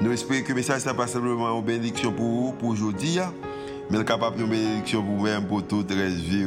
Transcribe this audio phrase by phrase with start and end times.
[0.00, 3.18] Nous espérons que le message n'est pas simplement une bénédiction pour vous, pour aujourd'hui,
[3.90, 6.46] mais capable de bénédiction pour vous-même, pour toute la vie.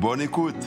[0.00, 0.66] Bonne écoute.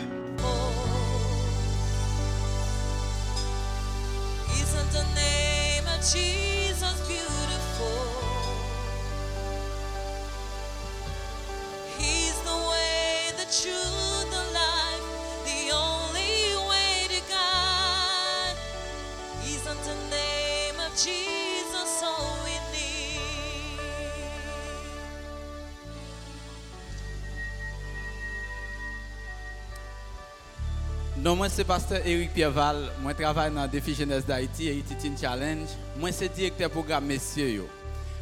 [31.38, 32.92] Moi c'est pasteur Eric Pierreval.
[33.00, 35.68] Moi travaille dans Défi Jeunesse d'Haïti, Haïti Teen Challenge.
[36.00, 37.68] Moi c'est directeur programme messieurs.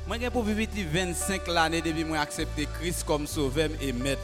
[0.06, 4.22] Moi j'ai pour vivre 25 l'année depuis moi accepté Christ comme sauveur et maître.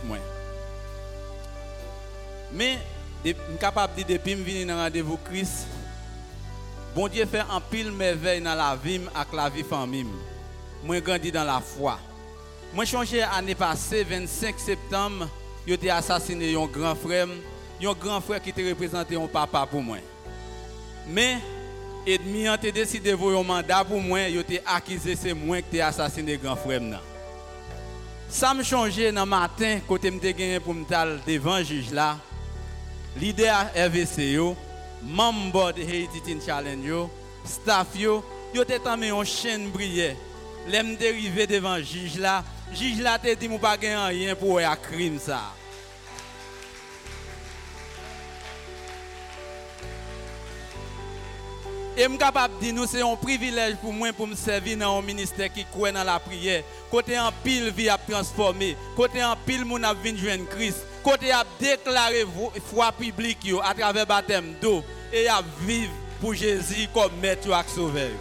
[2.52, 2.80] Mais
[3.24, 5.68] je suis capable de dire depuis que je suis dans rendez-vous Christ,
[6.94, 10.06] bon Dieu fait un pile merveille dans la vie avec la vie famille.
[10.84, 11.98] Moi grandi dans la foi.
[12.74, 15.30] Moi changé l'année passée 25 septembre,
[15.66, 17.28] j'ai été assassiné un grand frère,
[17.88, 19.98] un grand frère qui te représenté un papa pour moi.
[21.08, 21.38] Mais
[22.06, 25.78] ennemi a décidé de voir un mandat pour moi, il a accusé c'est moi qui
[25.78, 27.00] ai assassiné grand frère nan.
[28.56, 30.86] Me changé dans le matin côté me gagné pour me
[31.28, 32.18] devant le juge là.
[33.20, 34.56] Leader RVC yo,
[35.04, 37.10] membre de Haiti Teen Challenge yo,
[37.44, 40.16] staff yo, yo te tame yon chaîne briller.
[40.68, 42.44] L'aime dérivé devant le juge là,
[42.74, 45.54] juge là te dit mou pas gagner rien pour un crime ça.
[51.98, 54.78] Et je suis capable de dire nous c'est un privilège pour moi pour me servir
[54.78, 56.64] dans un ministère qui croit dans la prière.
[56.90, 61.44] Côté en pile vie a transformé, côté en pile moun a joindre Christ, côté a
[61.60, 62.26] déclaré
[62.66, 65.92] foi publique à travers baptême d'eau et a vivre
[66.22, 68.12] pour Jésus comme maître et sauveur.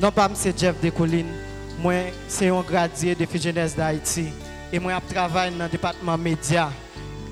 [0.00, 1.32] Non pas c'est Jeff Decoline.
[1.80, 4.28] Moi c'est un gradué de Jeunesse d'Haïti
[4.72, 6.70] et moi je travaille dans le département média.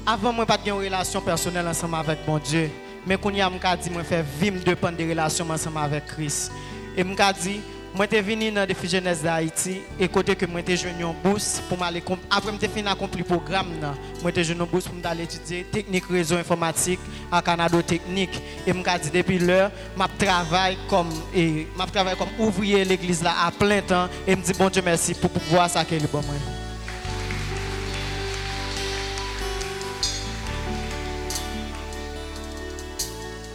[0.06, 2.70] Avant moi pas de relation personnelle ensemble avec mon Dieu,
[3.06, 6.52] mais quand я m'ka dit moi faire vivre dépendre de relations ensemble avec Christ.
[6.96, 7.60] Et m'ka dit
[7.94, 11.12] moi t'es venu dans le Fi Jeunesse d'Haïti et côté que moi t'ai joué une
[11.22, 14.96] bourse pour m'aller après m'te fini accompli programme là, moi t'ai joué une bourse pour
[14.96, 16.98] m'aller étudier technique réseau informatique
[17.30, 22.28] à Canada Technique et m'ka dit depuis l'heure m'a travaille comme et m'a travaille comme
[22.38, 25.84] ouvrier l'église là à plein temps et me dit bon Dieu merci pour pouvoir ça
[25.84, 26.20] qu'elle est bon.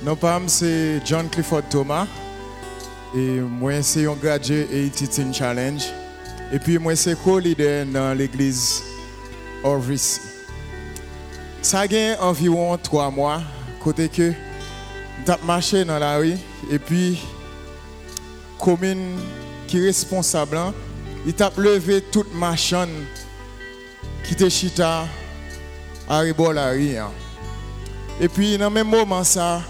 [0.01, 2.07] Non, pas c'est John Clifford Thomas.
[3.13, 5.83] Et moi, c'est un gradué Haiti Teen Challenge.
[6.53, 8.81] Et puis, moi, c'est co-leader dans l'église
[9.63, 10.19] Orvis.
[11.61, 13.41] Ça a environ trois mois,
[13.83, 14.31] côté que
[15.27, 16.37] j'ai marché dans la rue.
[16.71, 17.19] Et puis,
[18.57, 19.17] commune
[19.67, 20.73] qui est responsable, hein,
[21.25, 23.05] il t'a levé toute machine
[24.23, 25.05] qui était chita
[26.07, 26.95] à rebord la rue.
[26.95, 27.11] hein.
[28.21, 29.61] Et puis, dans le même moment, ça,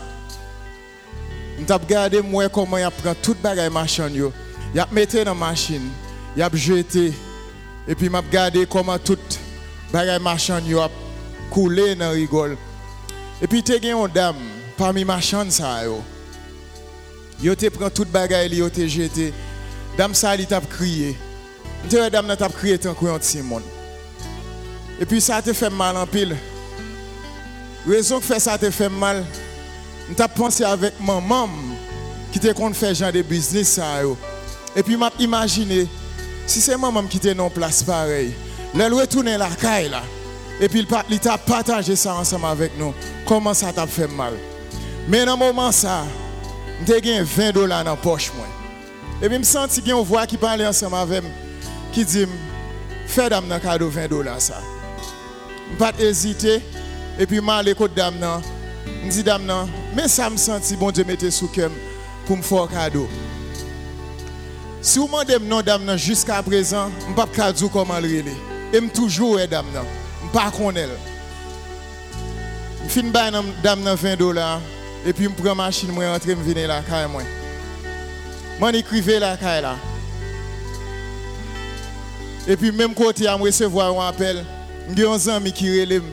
[1.68, 4.32] je regardé moi comment il prend toute bagaille machine.
[4.74, 5.90] Il a mis dans la machine,
[6.36, 7.14] il a jeté
[7.88, 9.40] et puis m'a regardé comment toute
[9.92, 10.90] bagaille machine a
[11.50, 12.58] coulé dans rigole.
[13.42, 14.36] Et puis te gen une dame
[14.78, 17.56] parmi machine ça yo.
[17.56, 19.34] Te prend toute bagaille te jeté.
[19.98, 21.18] Dame ça li t'a crié.
[21.86, 23.64] M'te dame t'a crié tant que un petit monde.
[25.00, 26.36] Et puis ça te fait mal en pile.
[27.88, 29.24] Raison que ça te fait mal.
[30.10, 31.48] Je t'ai pensé avec maman
[32.32, 33.80] qui te compte faire genre de business.
[34.76, 35.88] Et puis m'a imaginé
[36.46, 38.34] si c'est maman qui était en place pareil.
[38.74, 39.92] Le retourner la caille.
[40.62, 42.94] Et puis il t'a partagé ça ensemble avec nous.
[43.26, 44.34] Comment ça t'a fait mal?
[45.08, 46.04] Mais dans moment ça,
[46.88, 48.46] j'ai gagné 20 dollars dans la poche moi.
[49.22, 51.32] Et puis je me sens une voix qui parlait ensemble avec moi
[51.92, 52.26] qui dit
[53.08, 54.62] fais dame un cadeau 20 dollars ça.
[55.72, 56.62] Je pas hésiter
[57.18, 58.16] et puis je aller côté dame.
[59.04, 61.72] Je dis dame nan, mais ça me senti bon Dieu mettait sous cœur
[62.26, 63.08] pour me faire un cadeau.
[64.82, 68.38] Si vous demandez non dame jusqu'à présent, je ne peux pas dire comment le relais.
[68.74, 69.66] Et je toujours dame.
[69.74, 70.52] Je ne pas.
[72.88, 74.62] Je dame nan 20 dollars.
[75.06, 76.82] Et puis, je prends ma machine, je rentre, je viens là,
[78.74, 79.76] j'écrivais là, là.
[82.48, 84.44] Et puis, même côté, je recevoir un appel.
[84.96, 86.04] J'ai un ami qui relève.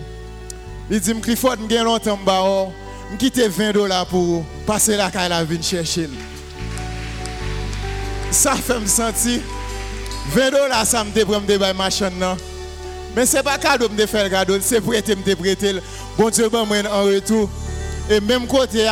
[0.91, 2.19] Il dit, Clifford, j'ai longtemps,
[3.13, 6.09] je quitte 20 dollars pour passer la caille la venir chercher.
[8.31, 9.41] Ça fait me sentir
[10.31, 12.37] 20 dollars ça me prend me débailler machin non.
[13.15, 15.77] Mais c'est pas cadeau me faire cadeau, c'est prêter me prêter.
[16.19, 17.49] Bon Dieu ben moi en retour.
[18.11, 18.87] Et même côté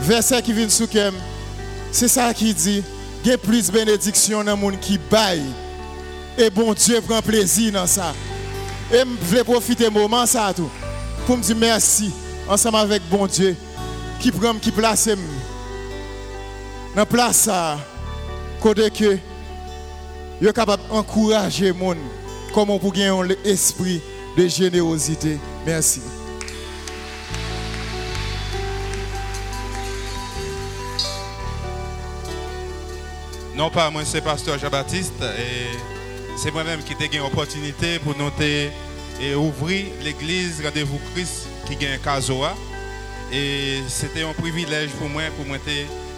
[0.00, 0.88] verset qui vient sous
[1.90, 2.82] c'est ça qui dit,
[3.24, 5.42] il y a plus de bénédiction dans le monde qui baille.
[6.36, 8.14] Et bon Dieu prend plaisir dans ça.
[8.92, 10.70] Et je veux profiter moment ça tout
[11.28, 12.10] pour me dire merci
[12.48, 13.54] ensemble avec bon Dieu
[14.18, 15.10] qui prend qui place
[16.96, 17.78] dans place ça
[18.62, 19.18] côté que
[20.40, 21.94] est capable d'encourager les gens
[22.54, 24.00] comment pour gagner un esprit
[24.38, 25.38] de générosité.
[25.66, 26.00] Merci.
[33.54, 38.70] Non pas moi c'est pasteur Jean-Baptiste et c'est moi-même qui ai eu l'opportunité pour noter
[39.20, 42.54] et ouvrir l'église Rendez-vous Christ qui gagne Kazoa.
[43.32, 45.58] Et c'était un privilège pour moi pour moi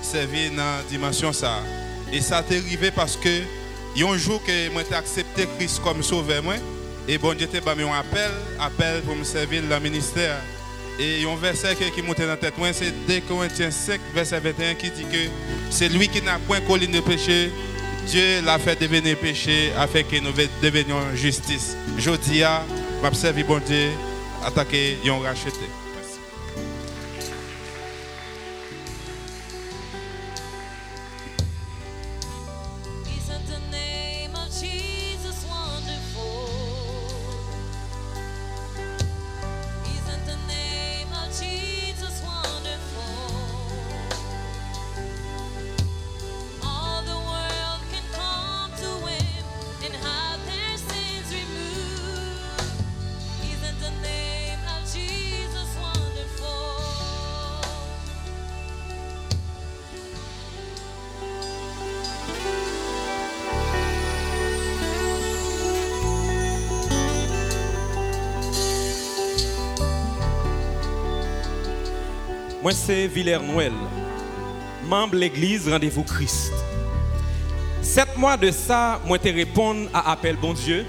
[0.03, 1.61] servir dans la dimension ça.
[2.13, 3.43] Et ça t'est arrivé parce que
[4.01, 6.55] un jour que moi j'ai accepté Christ comme sauveur moi
[7.09, 8.31] et bon Dieu t'a un appel,
[8.61, 10.37] appel pour me servir dans le ministère.
[10.99, 14.91] Et un verset qui monte dans la tête, c'est 2 Corinthiens 5, verset 21, qui
[14.91, 15.31] dit que
[15.71, 17.51] c'est lui qui n'a point colline de péché,
[18.07, 20.33] Dieu l'a fait devenir péché afin que nous
[20.63, 21.75] devenions justice.
[21.97, 22.11] Je
[23.01, 23.91] dis à, m'observe bon Dieu,
[24.45, 25.90] attaquer et racheté.
[72.63, 73.73] Moi, c'est Villers Noël,
[74.85, 76.53] membre de l'église Rendez-vous Christ.
[77.81, 80.85] Sept mois de ça, moi, te réponds à appel bon Dieu,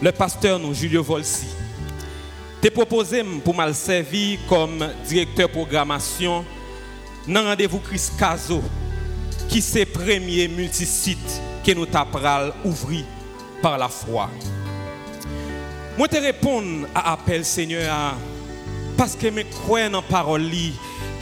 [0.00, 1.48] le pasteur nous, Julio Volsi.
[2.62, 6.46] Te proposé pour mal servir comme directeur programmation
[7.28, 8.62] dans Rendez-vous Christ Caso,
[9.50, 13.04] qui c'est premier multisite que nous t'appral ouvri
[13.60, 14.30] par la foi.
[15.98, 18.14] Moi, te réponds à appel Seigneur à
[19.00, 20.50] parce que je crois dans la parole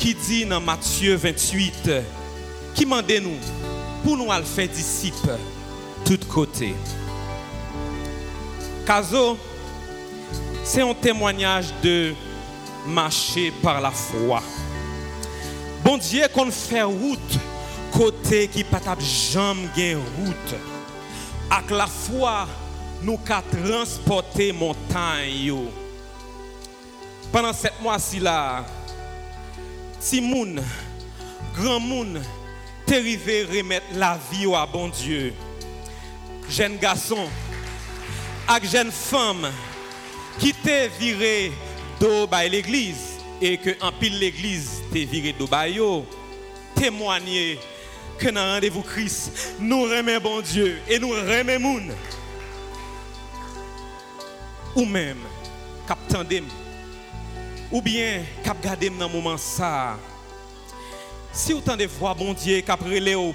[0.00, 1.88] qui dit dans Matthieu 28,
[2.74, 3.38] qui mande nous
[4.02, 5.38] pour nous faire disciples
[6.04, 6.74] tout côté.
[8.84, 9.38] Caso,
[10.64, 12.14] c'est un témoignage de
[12.84, 14.42] marcher par la foi.
[15.84, 17.38] Bon Dieu qu'on fait route
[17.92, 20.54] côté qui pas jambe gain route.
[21.48, 22.48] Avec la foi,
[23.02, 25.54] nous qu'a transporter montagne.
[27.30, 28.64] Pendant sept mois-ci là,
[30.00, 30.62] si moun,
[31.54, 32.22] grand moun,
[32.86, 35.34] t'es arrivé remettre la vie à bon Dieu.
[36.48, 37.28] Jeune garçon,
[38.46, 39.50] avec jeune femme,
[40.38, 41.52] qui t'est viré
[42.00, 46.06] d'eau by l'église et que en pile l'église t'est viré d'eau yo,
[46.74, 47.58] témoigner
[48.18, 51.92] que dans rendez-vous Christ, nous remet bon Dieu et nous remet moun.
[54.74, 55.18] Ou même,
[55.86, 56.44] cap tandem,
[57.70, 59.98] ou bien cap gardem dans moment ça.
[61.32, 62.80] Si vous de voir bon Dieu cap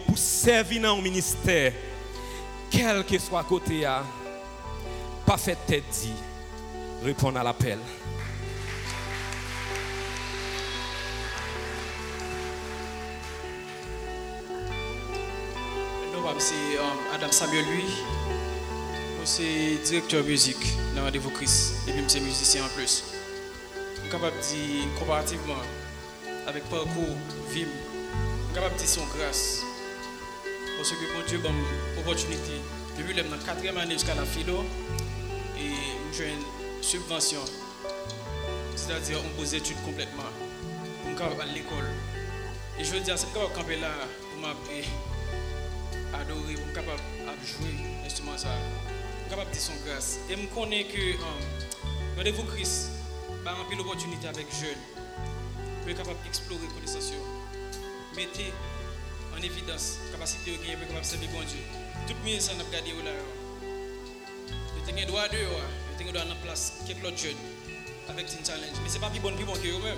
[0.06, 1.74] pour servir dans le ministère,
[2.70, 4.04] quel que soit côté a,
[5.26, 6.14] pas fait tête dit,
[7.04, 7.80] répondre à l'appel.
[16.40, 17.84] C'est euh, Adam Samuel, lui.
[19.24, 21.76] C'est directeur musique dans Rendez-vous Christ.
[21.88, 23.13] Et puis, c'est musicien en plus.
[24.14, 25.64] Suis capable de dire, comparativement
[26.46, 27.18] avec parcours,
[27.50, 29.64] vie, je suis capable de dire son grâce.
[30.78, 31.64] Parce que mon Dieu m'a donné
[31.96, 32.62] l'opportunité.
[32.96, 34.66] Depuis la quatrième année jusqu'à la philo,
[35.58, 35.74] et
[36.16, 37.40] j'ai une subvention.
[38.76, 40.30] C'est-à-dire, on pose études complètement.
[41.10, 41.90] Me capable à l'école.
[42.80, 43.90] Et je veux dire, c'est capable camper là
[44.30, 44.84] pour m'appeler
[46.14, 48.50] adorer, pour capable de jouer l'instrument ça.
[49.22, 50.20] Pour capable de dire son grâce.
[50.30, 52.92] Et je connais que euh, rendez-vous Christ,
[53.52, 54.78] un peu l'opportunité avec jeunes.
[55.82, 57.12] pour être capable d'explorer connaissance.
[58.16, 58.54] Mettez
[59.34, 61.60] en évidence la capacité de gagner capable de servir bon Dieu.
[62.08, 63.12] Tout monde ça n'a pas gardé là.
[64.76, 67.38] Vous avez droit de vous avez droit en place quelques autres jeunes
[68.10, 68.78] avec une challenge.
[68.84, 69.98] Mais ce n'est pas plus bon que vous-même.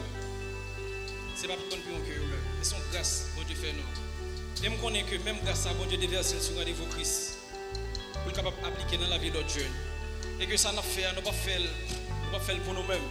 [1.36, 2.46] Ce n'est pas plus bon plus bon que vous-même.
[2.58, 4.66] Mais son grâce, bon Dieu fait nous.
[4.66, 7.38] Et je connais que même grâce à bon Dieu déverse sur rendez-vous Christ
[8.14, 9.74] pour être capable d'appliquer dans la vie d'autres jeunes.
[10.40, 13.02] Et que ça n'a fait, nous pas fait, nous pas fait pour nous-mêmes,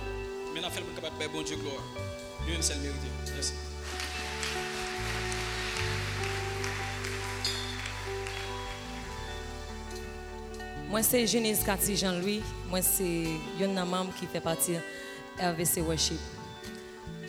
[0.60, 1.82] nous fait pour capable faire bon Dieu gloire.
[2.46, 3.08] Nous, une seule mérité.
[3.34, 3.52] Merci.
[10.88, 12.42] Moi, c'est Genèse Cathy Jean-Louis.
[12.68, 13.24] Moi, c'est
[13.60, 14.76] un membre qui fait partie
[15.40, 16.18] RVC Worship.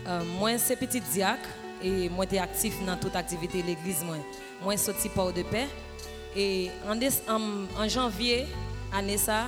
[0.07, 1.49] Euh, moi, c'est petit diacre
[1.81, 4.03] et moi, suis actif dans toute activité de l'église.
[4.03, 4.17] Moi,
[4.61, 5.67] moi sorti port de paix.
[6.35, 6.99] Et en,
[7.33, 7.41] en,
[7.83, 8.45] en janvier,
[8.93, 9.47] année ça,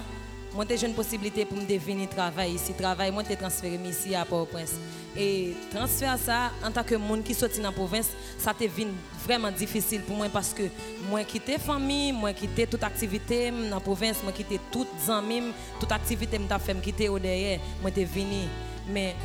[0.53, 2.73] moi, j'ai une possibilité pour me devenir travail ici.
[2.73, 4.73] Travail, moi, j'ai transféré ici à Port-au-Prince.
[5.15, 8.91] Et transfert ça, en tant que monde qui sorti dans la province, ça te venu
[9.25, 10.63] vraiment difficile pour moi parce que
[11.09, 15.91] moi quitté famille, moi quitté toute activité dans la province, moi quitté toutes amis, toute
[15.91, 18.45] activité que fait quitter au derrière, moi t'es venu.
[18.89, 19.15] Mais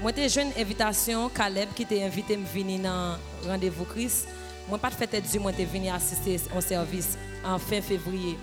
[0.00, 4.28] moi t'ai une invitation Caleb qui t'a invité me venir dans rendez-vous Christ.
[4.68, 8.38] Moi pas de fête du moi t'es venu assister au service en fin février.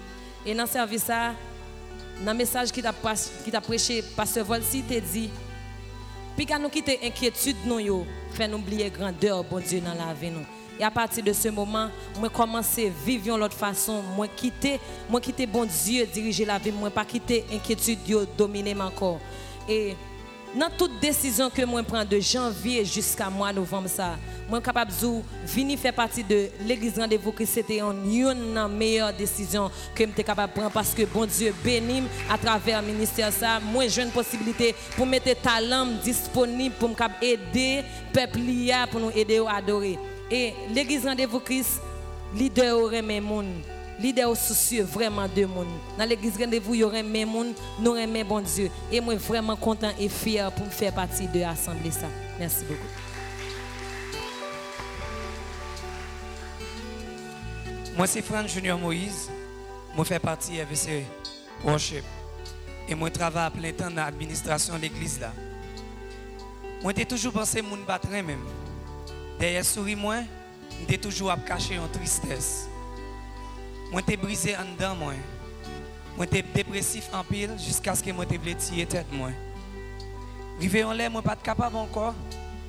[0.45, 1.33] Et dans ce service ça,
[2.25, 5.29] dans le message qui t'a prêché pasteur Volsi t'a dit
[6.39, 8.05] puis nous quitter inquiétude nous nous
[8.57, 10.45] oublier grandeur bon Dieu dans la vie nous.
[10.79, 15.19] Et à partir de ce moment, moi commencer à vivre l'autre façon, moi quitter, moi
[15.19, 17.99] quitter bon Dieu diriger la vie, moi pas quitter inquiétude
[18.37, 19.19] dominer mon corps.
[19.67, 19.97] Et
[20.55, 24.17] dans toute décision que moi prends de janvier jusqu'à mois novembre ça,
[24.49, 30.03] moi capable de venir faire partie de l'église rendez-vous que c'était une meilleure décision que
[30.05, 33.87] je capable de prendre parce que bon Dieu bénit à travers le ministère ça, moi
[33.87, 38.39] j'ai une possibilité pour mettre talent disponible pour aider peuple
[38.91, 39.97] pour nous aider à adorer.
[40.31, 41.81] Et l'église rendez-vous Christ
[42.35, 43.47] leader aurait mes monde
[43.99, 45.67] leader soucieux vraiment de monde.
[45.97, 48.69] Dans l'église rendez-vous, il y aurait mes monde, nous aimons bon Dieu.
[48.91, 52.07] Et moi vraiment content et fier pour me faire partie de l'assemblée ça.
[52.39, 52.79] Merci beaucoup.
[57.99, 59.29] Moi, c'est Franck Junior Moïse.
[59.93, 61.03] Moi, fais partie de RVC
[61.65, 62.05] Worship.
[62.87, 65.33] Et moi, travaille à plein temps dans l'administration de l'église là.
[66.81, 68.39] Moi, j'ai toujours pensé mon battre même.
[69.37, 70.19] Derrière souris moi,
[70.87, 72.68] j'ai toujours à cacher en tristesse.
[73.91, 75.13] Moi, j'ai brisé en dedans moi.
[76.15, 79.29] Moi, dépressif en pile jusqu'à ce que moi, j'ai tirer tête moi.
[80.59, 82.13] Rivé en l'air, moi, pas capable encore.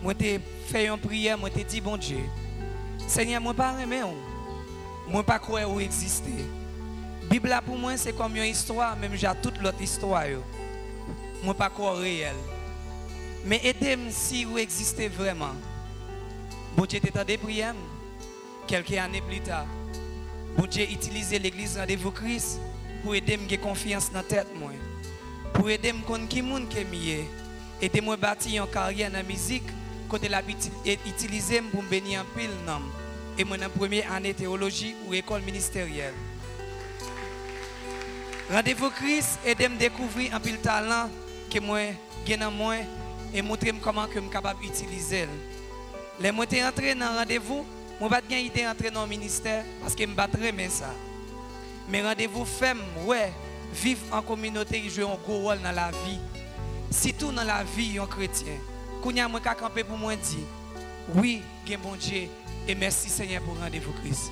[0.02, 2.20] Moi, j'ai fait une prière, moi, j'ai dit bon Dieu.
[3.06, 4.02] Seigneur, moi, pas aimer
[5.10, 6.44] moi pas croire où exister.
[7.28, 10.26] Bible là pour moi c'est comme une histoire, même j'ai toute l'autre histoire.
[10.26, 10.42] yo.
[11.42, 12.34] Moi pas croire réel.
[13.44, 15.54] Mais aidez-moi si vous existez vraiment.
[16.76, 17.74] Bon Dieu t'es des prières.
[18.66, 19.66] Quelques années plus tard,
[20.56, 20.86] bon Dieu
[21.38, 22.60] l'église rendez-vous Christ
[23.02, 24.70] pour aider me confiance dans la tête moi.
[25.52, 27.24] Pour aider me connaître qui monde qui est mieux.
[27.80, 29.64] Aider moi bâtir une carrière dans la musique
[30.08, 30.42] côté la
[31.06, 32.50] utiliser pour me bénir en pile
[33.38, 36.14] et dans première année théologie ou école ministérielle.
[38.50, 41.08] Rendez-vous Christ me découvrir un pile talent
[41.48, 41.80] que moi
[42.26, 42.74] j'ai dans moi
[43.32, 45.26] et montrer comment que je suis capable d'utiliser.
[46.20, 47.64] Les moi t'es entré dans rendez-vous,
[48.00, 50.94] moi pas de idée entrer dans le ministère parce que je très mais ça.
[51.88, 53.30] Mais rendez-vous fait ouais,
[53.74, 56.18] vivre en communauté qui joue un gros rôle dans la vie.
[56.90, 58.54] Surtout dans la vie d'un chrétien.
[59.02, 60.46] Kounya moi ka camper pour moi dire
[61.14, 61.42] oui,
[61.82, 62.28] bon Dieu
[62.66, 64.30] et merci Seigneur pour rendez-vous Christ.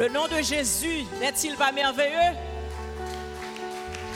[0.00, 2.34] Le nom de Jésus n'est-il pas merveilleux?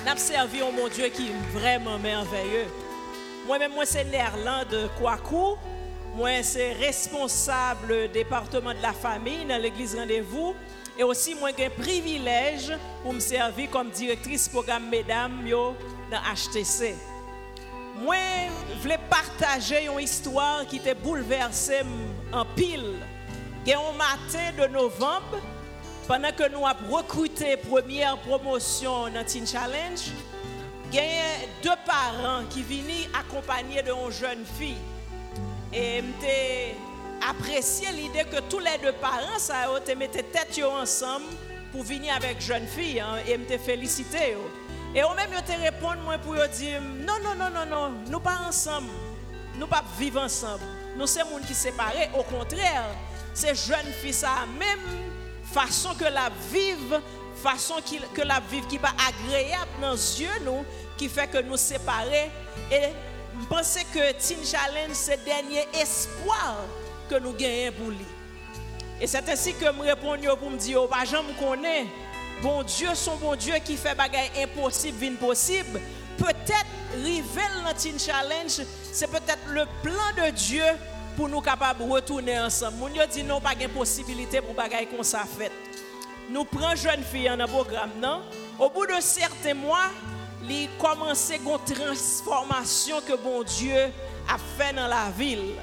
[0.06, 2.64] N'a servi au mon Dieu qui est vraiment merveilleux?
[3.46, 5.58] Moi-même, moi, c'est Nerland de Kouakou.
[6.16, 10.54] Moi, c'est responsable département de la famille dans l'église Rendez-vous.
[10.98, 12.72] Et aussi, moi, j'ai un privilège
[13.02, 15.76] pour me servir comme directrice programme Mesdames yo,
[16.10, 16.94] dans HTC.
[17.96, 18.16] Moi,
[18.74, 21.82] je voulais partager une histoire qui était bouleversée
[22.32, 22.96] en pile.
[23.66, 25.38] Un matin de novembre,
[26.08, 30.10] pendant que nous avons recruté première promotion dans Teen Challenge,
[30.92, 34.76] il y a deux parents qui viennent accompagnés d'une jeune fille.
[35.72, 36.76] Et m'te
[37.28, 41.26] apprécié l'idée que tous les deux parents, ça, mettaient tête ensemble
[41.72, 43.00] pour venir avec jeune fille.
[43.00, 44.34] hein, et m'te félicité.
[44.94, 48.20] Et au même, yo te répondre moi pour dire, non, non, non, non, non, nous
[48.20, 48.90] pas ensemble.
[49.56, 50.62] Nous pas vivre ensemble.
[50.96, 52.10] Nous sommes monde qui séparés.
[52.16, 52.86] Au contraire,
[53.32, 54.78] ces jeunes filles, ça, même
[55.52, 57.00] façon que la vive,
[57.42, 57.74] façon
[58.14, 60.64] que la vive qui va agréable dans les yeux
[60.96, 62.30] qui fait que nous séparer.
[62.70, 62.90] Et
[63.40, 66.56] je pense que Teen Challenge, c'est le dernier espoir
[67.10, 68.06] que nous gagnons pour lui.
[69.00, 71.86] Et c'est ainsi que je réponds pour me dire, oh, pas jamais connaît.
[72.44, 75.80] Bon Dieu, son bon Dieu qui fait bagaille impossible, vin possible.
[76.18, 76.66] Peut-être,
[77.02, 78.60] rivel dans Teen Challenge,
[78.92, 80.62] c'est peut-être le plan de Dieu
[81.16, 82.76] pour nous capables de retourner ensemble.
[82.76, 85.50] Moun yo dit non, pas de possibilité pour bagaille qu'on ça fait.
[86.28, 88.20] Nous prenons jeune fille dans le programme, non?
[88.58, 89.88] Au bout de certains mois,
[90.46, 93.90] il commence une transformation que bon Dieu
[94.28, 95.54] a fait dans la ville.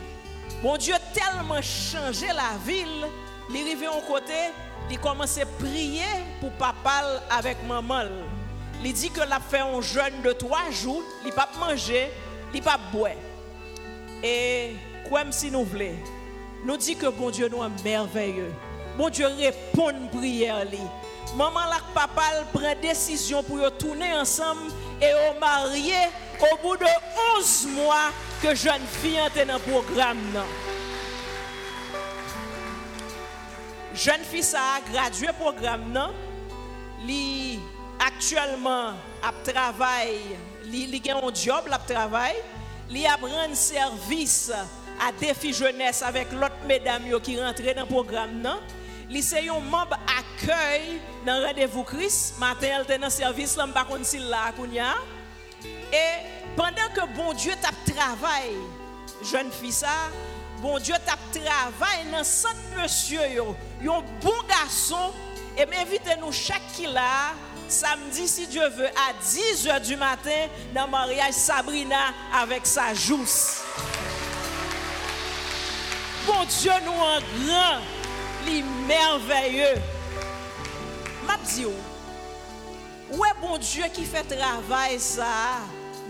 [0.63, 3.05] Bon Dieu tellement changé la ville,
[3.53, 4.33] il est arrivé au côté,
[4.89, 6.03] il commence à prier
[6.39, 8.03] pour papa avec maman.
[8.83, 12.09] Il dit que l'a fait un jeûne de trois jours, il pas manger,
[12.53, 13.11] il pas boire.
[14.23, 14.75] Et
[15.09, 15.95] comme si nous voulons,
[16.65, 18.51] nous dit que bon Dieu nous est merveilleux.
[18.97, 20.65] Bon Dieu répond à la prière.
[21.35, 25.95] Maman là, papa elle prend décision pour tourner ensemble et au marié
[26.41, 26.85] au bout de
[27.37, 30.17] 11 mois que jeune fille était dans le programme.
[33.93, 36.13] Jeune fille ça a gradué programme non?
[37.05, 37.59] Li
[37.99, 40.19] actuellement a travail,
[40.65, 42.35] li li un job, la travail,
[42.89, 43.17] li a
[43.53, 44.51] service
[44.99, 48.59] à défi jeunesse avec l'autre mesdames yo qui rentrent dans le programme non?
[49.09, 53.85] Li c'est un membre accueil dans rendez-vous Christ, matin elle était dans service là, m'pa
[54.03, 54.19] si
[54.55, 54.95] kounya.
[55.91, 58.51] Et pendant que bon Dieu tape travail,
[59.21, 60.09] jeune fille ça,
[60.61, 65.11] bon Dieu tape travail dans centre monsieur yo, yon bon garçon
[65.57, 67.33] et m'invite nous chaque qui là
[67.67, 73.63] samedi si Dieu veut à 10h du matin dans le mariage Sabrina avec sa jousse.
[76.27, 77.79] Bon Dieu nous en grand,
[78.45, 79.81] li merveilleux.
[81.25, 81.65] M'a dit
[83.11, 85.25] Ouais, bon Dieu qui fait travail ça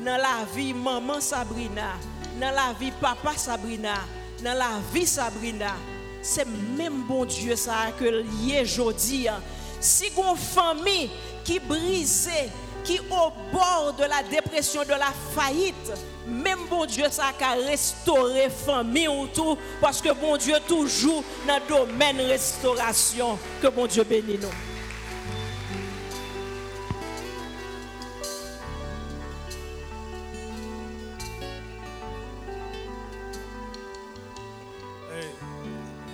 [0.03, 1.93] dans la vie maman Sabrina,
[2.39, 3.95] dans la vie papa Sabrina,
[4.43, 5.75] dans la vie Sabrina.
[6.21, 9.27] C'est même bon Dieu ça que lié jodi.
[9.27, 9.41] hein.
[9.79, 11.09] Si une famille
[11.43, 12.49] qui brisée,
[12.83, 15.91] qui au bord de la dépression, de la faillite,
[16.27, 21.55] même bon Dieu ça a restauré famille ou tout, parce que bon Dieu toujours dans
[21.55, 24.70] le domaine restauration, que bon Dieu bénisse nous.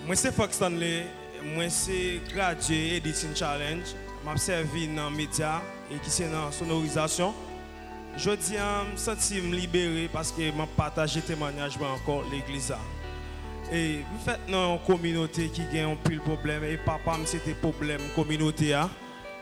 [0.08, 1.06] Moi c'est Fox Stanley,
[1.54, 3.84] moi c'est gradué Editing Challenge,
[4.24, 5.60] m'a servi dans les médias
[5.91, 7.34] et qui c'est dans sonorisation.
[8.15, 12.74] Je dis, je me sens libéré parce que je partagé témoignage encore l'église.
[13.70, 18.00] Et vous faites dans une communauté qui a un pile problème et papa c'était problème
[18.15, 18.78] communauté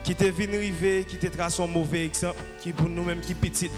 [0.03, 3.35] qui était venu arriver qui était tracé un mauvais exemple qui pour nous même qui
[3.35, 3.69] petit.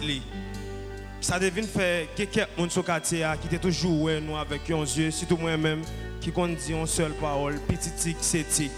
[1.19, 5.11] Ça devine faire quelqu'un monde sur quartier a qui était toujours nous avec un yeux
[5.11, 5.81] surtout moi même
[6.21, 8.71] qui dire une seule parole petit c'est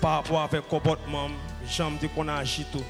[0.00, 1.28] par rapport avec comportement
[1.66, 2.84] dire qu'on agit tout.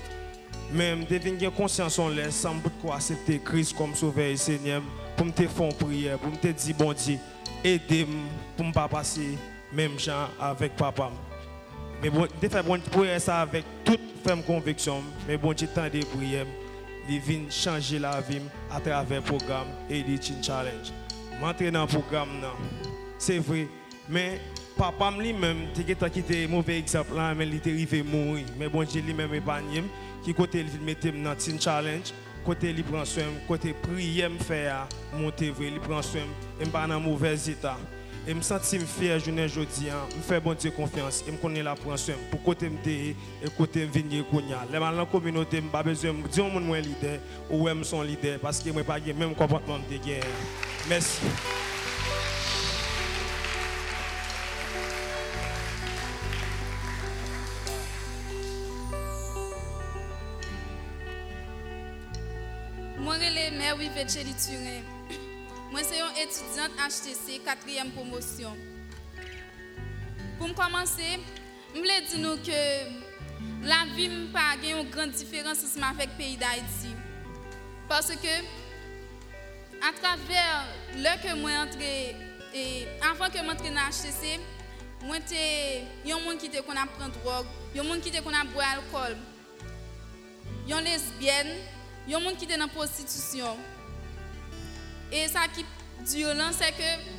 [0.73, 4.83] Même devine gen conscience en l'air sans bout quoi accepter Christ comme sauveur et Seigneur
[5.17, 7.19] pour me faire une prière pour me dire bon Dieu
[7.65, 9.39] aidez-moi pour ne pas passer
[9.73, 11.11] même gens avec papa.
[12.03, 16.05] Mais bon, de faire prière ça avec toute ferme conviction, mais bon Dieu temps de
[16.05, 16.47] prière,
[17.09, 18.41] il vient changer la vie
[18.71, 20.93] à travers le programme Editing Challenge.
[21.41, 22.53] M'entrer dans le programme là.
[23.19, 23.69] C'est vrai,
[24.09, 24.41] mais
[24.77, 28.47] papa lui-même, il a quitté mauvais exemple là, mais il était arrivé à mourir.
[28.59, 29.85] Mais bon Dieu lui-même épargné,
[30.23, 32.13] qui côté il mettait dans Teen Challenge,
[32.45, 36.21] côté il prend soin, côté prière me faire monter vrai, il prend soin,
[36.61, 37.79] il pas dans mauvais état.
[38.29, 41.75] Et me sentir fier journée aujourd'hui, me faire bon Dieu confiance et me connaître la
[41.75, 43.17] prendre soin pour côté me et
[43.57, 44.67] côté venir konya.
[44.71, 48.03] Les dans la communauté, me pas besoin de dire mon moi leader ou même son
[48.03, 50.23] leader parce que moi pas même comportement de guerre.
[50.91, 51.23] Merci.
[62.99, 63.77] Moi, je suis mère
[64.37, 65.18] Turin.
[65.71, 68.57] Moi, c'est une étudiante HTC, quatrième promotion.
[70.39, 71.19] Pour commencer,
[71.75, 76.95] je voulais dire que la vie n'a pas une grande différence avec le pays d'Haïti.
[77.87, 78.39] Parce que,
[79.87, 80.65] à travers
[80.97, 82.17] le que moi entré
[82.55, 84.41] et avant que m'entre dans HTC,
[85.05, 87.47] moi j'étais un monde qui était qu'on a prend drogue,
[87.79, 89.17] un monde qui était qu'on a boire alcool.
[90.67, 91.59] Yon lesbienne,
[92.09, 93.57] yon monde qui était dans la prostitution.
[95.13, 97.19] Et ça qui est violent, c'est que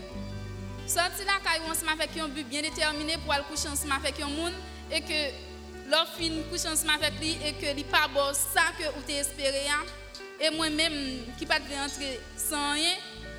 [0.88, 4.28] sorti la caille ensemble avec un but bien déterminé pour aller coucher ensemble avec un
[4.28, 4.54] monde
[4.92, 5.50] et que
[5.88, 9.68] fin couche ensemble avec lui et que lui pas bon ça que ou t'es espéré
[9.70, 9.86] hein.
[10.40, 10.94] et moi même
[11.38, 12.96] qui pas de entrer sans rien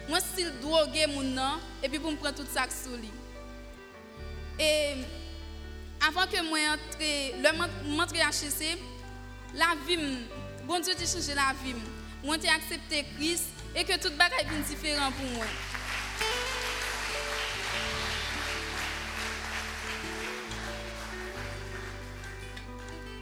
[0.09, 3.11] moi style droguer mon nom et puis pour me prendre tout ça sous lui
[4.59, 4.95] et
[6.07, 6.59] avant que moi
[7.01, 8.79] le m'entre HCC
[9.55, 9.99] la vie
[10.65, 11.75] bon Dieu t'a changé la vie
[12.25, 15.47] moi t'ai accepté Christ et que toute bagaille est différent pour moi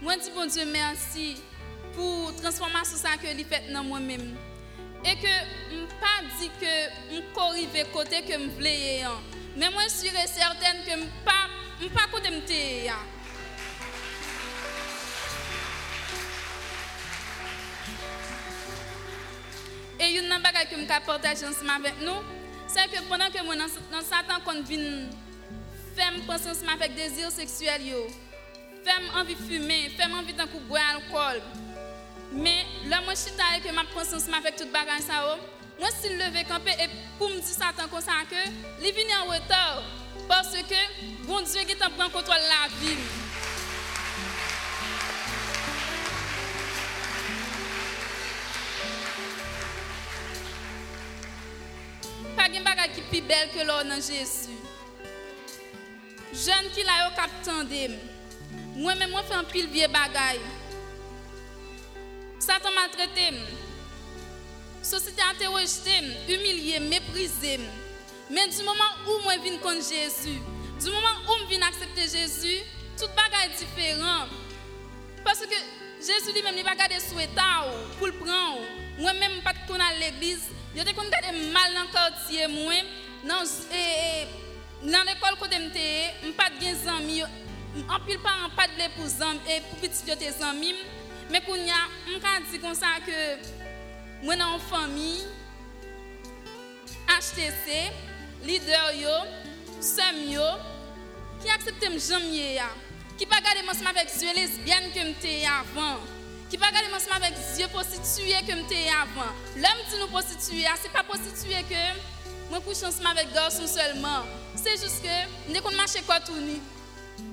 [0.01, 1.37] Moi, dis bon Dieu merci
[1.93, 4.37] pour transformation ça que lui fait dans moi-même.
[5.05, 5.29] Et que
[5.71, 9.03] je pas dit que je arriver côté que je voulais.
[9.57, 11.49] Mais moi, je suis certaine que je ne pas
[11.95, 12.31] pas côté
[20.09, 20.39] Et une chose
[20.71, 22.23] que je vais partager ensemble avec nous,
[22.67, 23.45] c'est que pendant que
[23.93, 25.09] dans Satan, quand je viens
[25.95, 27.83] faire penser ensemble avec désir sexuel,
[28.83, 31.43] fais envie de fumer, fais envie de boire alcool.
[32.33, 35.37] Mais là, moi, je suis que prends conscience avec toute bagage ça.
[35.79, 38.51] Moi, si je lever camper et pour me dire Satan comme ça, que
[38.83, 39.83] il vient en retard.
[40.27, 42.97] Parce que bon Dieu qui t'en prend contrôle la vie.
[52.39, 54.57] De bagage qui est plus belle que l'or dans Jésus.
[56.33, 57.91] Jeune qui l'a eu capté
[58.75, 60.41] moi-même, moi, fais un pile vieux bagaille.
[62.39, 63.37] Satan m'a traité.
[64.83, 65.91] Société a rejeté,
[66.29, 67.59] humilié, méprisé.
[68.31, 70.39] Mais du moment où moi viens contre Jésus,
[70.81, 72.61] du moment où je viens accepter Jésus,
[72.97, 74.27] tout bagaille est différent.
[75.25, 75.57] Parce que
[75.99, 77.29] Jésus lui-même, il va garder souhait
[77.99, 78.63] pour le prendre.
[78.99, 80.45] Moi-même, pas de à l'église.
[80.79, 82.47] Je te connais mal dans le quartier,
[85.03, 87.23] l'école, quand je n'ai pas de amis.
[87.89, 90.75] En pile parents pas de lait pour et pour petit tes amis
[91.31, 91.75] mais qu'on y a
[92.09, 95.25] on dit comme ça que moi dans une famille
[97.07, 97.93] HTC
[98.45, 99.11] leader yo
[99.81, 100.43] sem yo
[101.41, 102.71] qui accepte me jamais ya
[104.35, 106.01] lesbienne que m'étais avant
[106.49, 109.31] qui pas garder ensemble avec Dieu prostituée que m'étais avant.
[109.57, 114.25] L'homme dit nous prostituer c'est pas prostituer que moi couche ensemble avec garçon seulement.
[114.57, 116.61] C'est juste que dès qu'on marche quoi tourner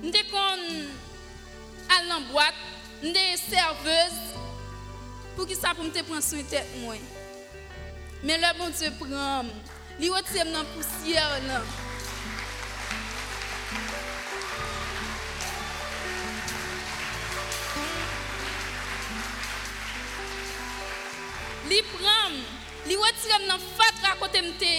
[0.02, 0.60] Nous kon
[1.88, 2.54] al nan boîte,
[3.02, 3.12] nous
[3.48, 4.20] serveuse.
[5.36, 6.94] Pour qui ça pour me prendre soin tête moi.
[8.22, 9.44] Mais le bon Dieu prend,
[10.00, 11.40] li retire dans poussière.
[21.68, 22.34] Li prend,
[22.86, 24.74] li retire dans fatra côté m'te.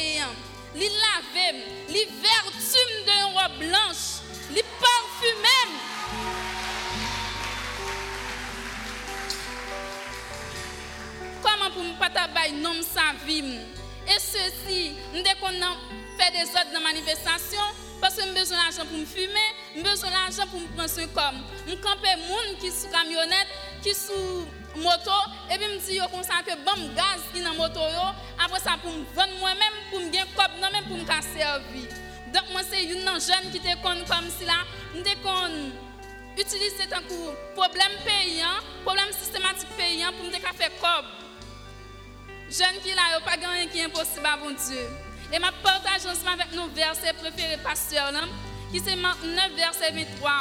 [0.80, 1.48] Li lave,
[1.92, 5.74] li vertume de robe blanche les parfumés.
[11.44, 13.60] Comment pour ne pas tabac nom sa vie
[14.08, 15.52] Et ceci, dès qu'on
[16.18, 17.60] fait des autres dans manifestation,
[18.00, 21.08] parce que j'ai besoin d'argent pour me fumer, j'ai besoin d'argent pour me prendre soin
[21.08, 21.44] comme.
[21.68, 23.48] Je campe moun qui sous camionnette,
[23.84, 24.48] qui sous
[24.78, 25.12] moto,
[25.52, 27.82] et puis je dis comme ça que bon gaz qui dans moto,
[28.44, 31.90] après ça pour me vendre moi-même, pour me gagner cop, non même pour me servir.
[32.34, 35.72] Donc moi c'est une jeune qui te comme si là, te con
[36.38, 41.06] utiliser un coup problème payant, problème systématique payant pour me faire cob.
[42.50, 44.88] Jeune qui là, pas gagné qui impossible à bon Dieu.
[45.34, 48.22] Et ma partage ensemble avec nos versets préférés pasteur là,
[48.72, 49.12] qui c'est 9
[49.56, 50.32] verset 23.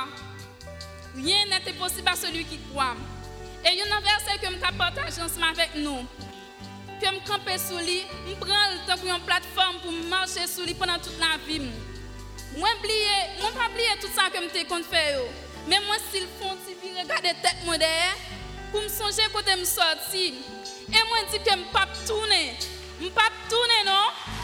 [1.17, 2.95] Rien n'est possible à celui qui croit.
[3.67, 6.07] Et il y a un verset que je partage ensemble avec nous
[7.01, 10.63] que je campe sous lui, je prends le temps pour une plateforme pour marcher sous
[10.63, 11.61] lui pendant toute la vie.
[12.55, 15.19] Je ne pas oublier tout ça que je compte faire.
[15.67, 18.17] Mais moi, s'ils font, si regarder tête moi derrière,
[18.71, 20.33] pour me songer côté me sortir.
[20.89, 22.55] Et moi, je dis que je ne pas tourner.
[23.01, 24.36] Je ne pas tourner, non?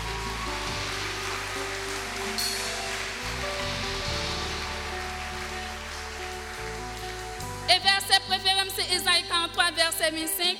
[7.68, 10.56] Et verset préféré, c'est Isaïe 43, verset 25.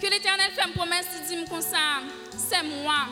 [0.00, 2.00] Que l'Éternel fait une promesse, il dit comme ça,
[2.36, 3.06] c'est moi,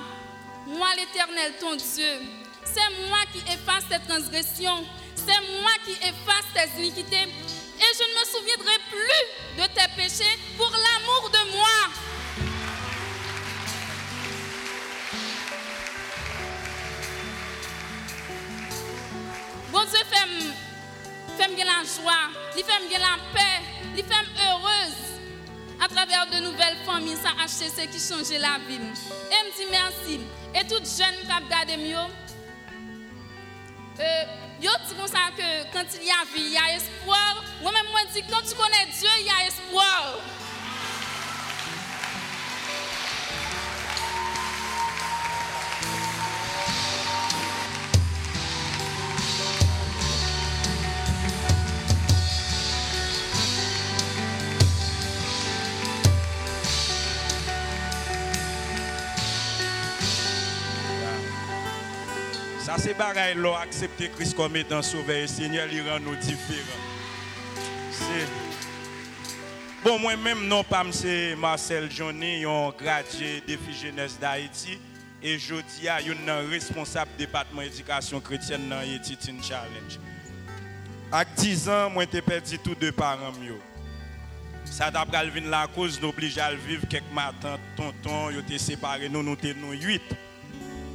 [0.66, 2.20] moi l'Éternel, ton Dieu.
[2.64, 4.84] C'est moi qui efface tes transgressions.
[5.16, 7.26] C'est moi qui efface tes iniquités.
[7.78, 11.76] Et je ne me souviendrai plus de tes péchés pour l'amour de moi.
[19.72, 20.63] Bon Dieu fait
[21.34, 23.62] fait me la joie, il fait la paix,
[23.96, 25.04] il fait heureuse
[25.82, 28.76] à travers de nouvelles familles, ça HTC qui change la vie.
[28.76, 30.20] Et me dit merci.
[30.54, 31.96] Et tout jeune qui a regardé mieux,
[34.00, 34.24] euh,
[34.60, 37.44] yo dit comme que quand il y a vie, il y a espoir.
[37.62, 40.18] Moi-même, moi, dis quand tu connais Dieu, il y a espoir.
[62.76, 66.80] Ça, c'est pareil, là, accepter Christ comme étant sauveur Seigneur, il rend nous différents.
[69.84, 74.80] Bon, moi-même, non, pas c'est Marcel Johnny, un gradué défi jeunesse d'Haïti.
[75.22, 80.00] Et je dis à un responsable département éducation chrétienne dans Haïti Challenge.
[81.12, 83.32] À 10 ans, moi, j'ai perdu tous deux parents.
[84.64, 89.34] Ça t'a la cause d'obliger à vivre quelques matins, tonton, ils étaient séparés, nous, nous
[89.34, 90.02] étions 8.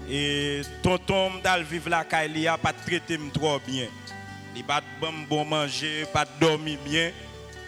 [0.09, 3.87] Et tonton m'dal vivre la caille a pas traité trop bien.
[4.55, 7.11] Il pas bon bon manger, pas dormir bien.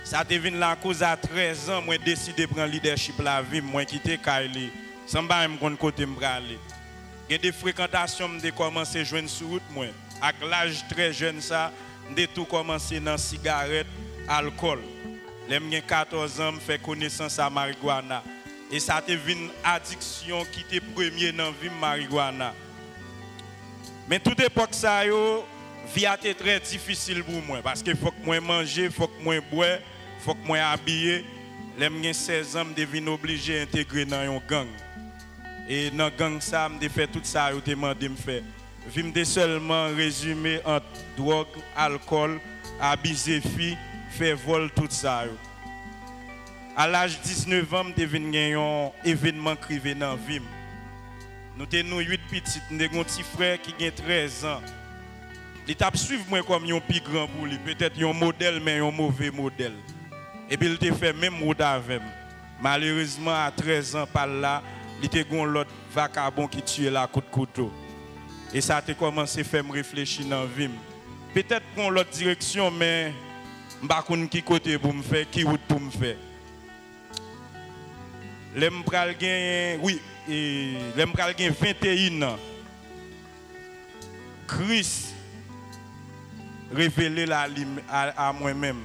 [0.03, 4.17] Ça devine la cause à 13 ans, moi décidé prendre leadership la vie, moi quitter
[4.17, 4.71] Kaili.
[5.05, 6.57] Sans pas me connait côté me aller.
[7.29, 9.85] Il des fréquentations me commencé joindre sur route moi.
[10.19, 11.71] À l'âge très jeune ça,
[12.17, 13.87] j'ai tout commencé dans cigarette,
[14.27, 14.79] alcool.
[15.47, 18.23] J'ai 14 ans, je fais connaissance à marijuana.
[18.71, 22.53] Et ça été une addiction qui était première dans la vie de marijuana.
[24.07, 25.03] Mais toute époque, ça,
[25.95, 27.59] vie a été très difficile pour moi.
[27.61, 30.59] Parce qu'il faut que moi mange, il faut que moi bois, il faut que moi
[30.59, 31.25] habille.
[31.79, 34.67] J'ai 16 ans, je devine obligé d'intégrer dans un gang.
[35.67, 38.41] Et dans le gang, ça, je fait tout ça, je demandé de faire.
[38.93, 42.39] Je me seulement résumé entre drogue, alcool,
[42.79, 43.77] abuser filles,
[44.11, 45.25] faire vol, tout ça.
[46.75, 50.41] À l'âge de 19 ans, je devenu un événement crivé dans la vie.
[51.57, 54.61] Nous avons 8 petites, nous avons un petit frère qui a 13 ans.
[55.67, 58.89] Il t'a suivi moi comme un plus grand pour lui, peut-être un modèle, mais un
[58.89, 59.73] mauvais modèle.
[60.49, 62.01] Et puis il a fait même route avec
[62.61, 64.63] Malheureusement, à 13 ans, par là,
[65.03, 67.71] il a eu l'autre vacabon qui tuait la coup de couteau.
[68.53, 70.69] Et ça a commencé à faire me réfléchir dans la vie.
[71.33, 73.13] Peut-être qu'on l'autre direction, mais
[73.81, 76.15] je ne sais pas qui côté pour me faire, qui route pour me faire.
[78.55, 82.39] Lem pral gen, oui, et lem pral gen 21 ans.
[84.47, 85.13] Christ
[86.73, 87.47] révélé la
[87.89, 88.81] à, moi-même.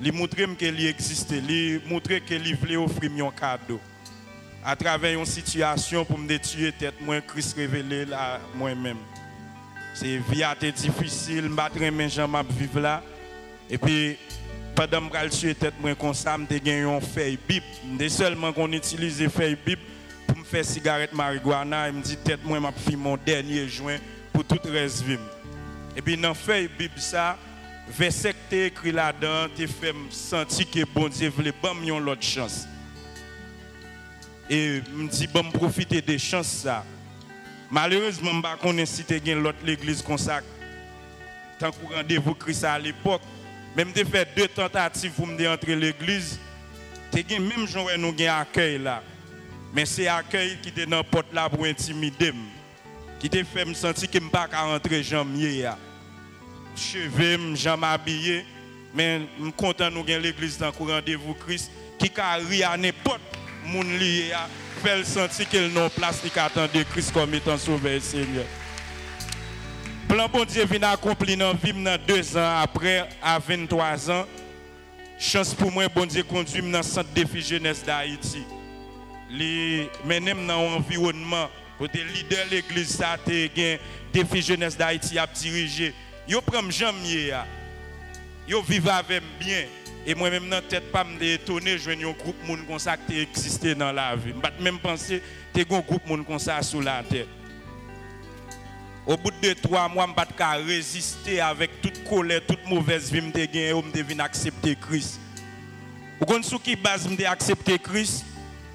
[0.00, 3.80] Il montre qu'il existe, il montre qu'il voulait offrir un cadeau.
[4.64, 8.98] À travers une situation pour me tuer tête, moi, Christ révélé à moi-même.
[9.94, 13.02] C'est vie difficile, je mes jambes à vivre là.
[13.68, 14.16] Et puis,
[14.74, 17.64] pendant que je suis tête moi comme ça, j'ai gagné un feuille bip.
[17.98, 19.78] Dès seulement qu'on utilise feuille bip
[20.26, 23.98] pour me faire cigarette marijuana, il me dit tête moi m'a fait mon dernier joint
[24.32, 25.22] pour tout le reste vivre.
[25.96, 27.36] Et puis dans feuille bip ça,
[27.88, 32.22] verset que tu écrit là-dedans, tu fait sentir que bon Dieu voulait me une autre
[32.22, 32.66] chance.
[34.48, 36.84] Et me dit bon profiter des chances ça.
[37.70, 40.40] Malheureusement, je ne connais pas si tu l'autre l'église comme ça.
[41.58, 43.22] Tant que rendez-vous Christ à l'époque,
[43.76, 46.38] même de fait deux tentatives pour me entrer l'église.
[47.10, 49.02] Tu même jour nous avons accueil là.
[49.74, 52.32] Mais c'est accueil qui était dans la porte là pour intimider.
[53.18, 55.70] Qui te fait me sentir que peux pas rentrer jambier.
[56.76, 58.44] Cheveux, jambe habillé.
[58.94, 61.70] Mais je suis content nous avons l'église dans le rendez-vous Christ.
[61.98, 63.20] Qui a ri à n'importe
[63.64, 64.32] mon lié.
[64.82, 68.44] Fait sentir qu'il n'a place qui attend Christ comme étant sauveur Seigneur
[70.12, 71.72] plan bon Dieu vient accompli dans vie
[72.06, 74.26] deux ans après, à 23 ans.
[75.18, 78.42] Chance pour moi, bon Dieu conduit dans le centre défi jeunesse d'Haïti.
[79.30, 81.48] Les menem dans environnement,
[81.78, 83.78] côté leader de l'église, ça a
[84.12, 85.94] défi jeunesse d'Haïti a dirigé.
[86.28, 87.32] Yo prend jamais
[88.46, 89.64] Yo vivent avec bien.
[90.04, 93.74] Et moi-même, dans la tête, pas m'étonner, je un groupe de comme ça qui existé
[93.74, 94.34] dans la vie.
[94.58, 95.22] Je même penser
[95.54, 97.28] que un groupe de comme ça sous la tête.
[99.04, 103.20] Au bout de trois mois, je ne pas résister avec toute colère, toute mauvaise vie
[103.32, 105.18] que je je devine accepter Christ.
[106.20, 108.24] Vous comprenez ce qui base de accepter Christ?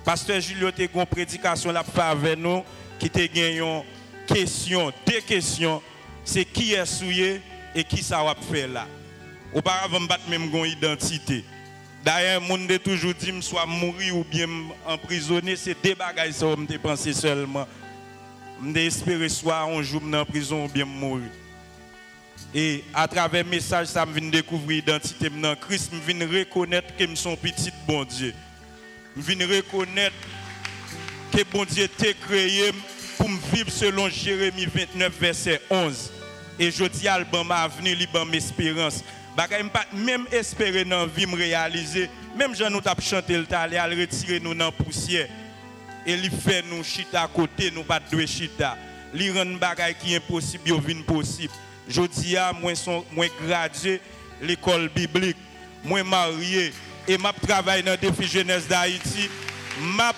[0.04, 2.64] Pasteur Julio a une prédication avec nous
[3.00, 3.84] qui a une
[4.26, 5.82] question, deux questions.
[6.26, 7.42] C'est qui est souillé
[7.74, 8.88] et qui ça va faire là.
[9.54, 11.46] Auparavant, je même une identité.
[12.04, 14.48] D'ailleurs, le monde a toujours dit que soit mourir ou bien
[14.86, 17.66] emprisonné, c'est des bagages que je pense seulement.
[18.64, 21.30] Je espérer soit un jour dans prison ou bien mourir.
[22.54, 25.30] Et à travers le message, ça me vient découvrir l'identité
[25.62, 25.92] Christ.
[25.94, 28.34] Je viens reconnaître que je suis petit bon Dieu.
[29.16, 30.16] Je viens reconnaître
[31.32, 32.72] que bon Dieu t'a créé
[33.18, 36.12] pour me vivre selon Jérémie 29, verset 11.
[36.60, 37.98] Et je dis à l'album avenir.
[39.36, 42.10] Bagay pas même espérer dans la vie me réaliser.
[42.36, 45.28] Même Jean nous t'a chanté le talé, à retirer nous dans la poussière.
[46.08, 48.78] Et il fait nous chita à côté, nous pas de chita.
[49.14, 51.54] Il rend bagay qui est impossible, yo vin possible.
[51.90, 54.00] Je dis à moi son moi gradué
[54.42, 55.36] l'école biblique,
[55.84, 56.72] moi marié
[57.10, 59.30] et m'a travaillé dans le défi jeunesse d'Haïti.
[59.82, 60.14] M'a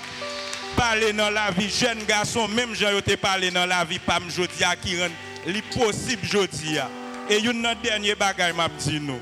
[0.75, 4.63] parlé dans la vie jeune garçon, même yo te parlé dans la vie pam jodi
[4.63, 5.09] a qui rend
[5.47, 6.87] li possible jodi a.
[7.31, 9.19] Et une dernier bagay m'a dit nous.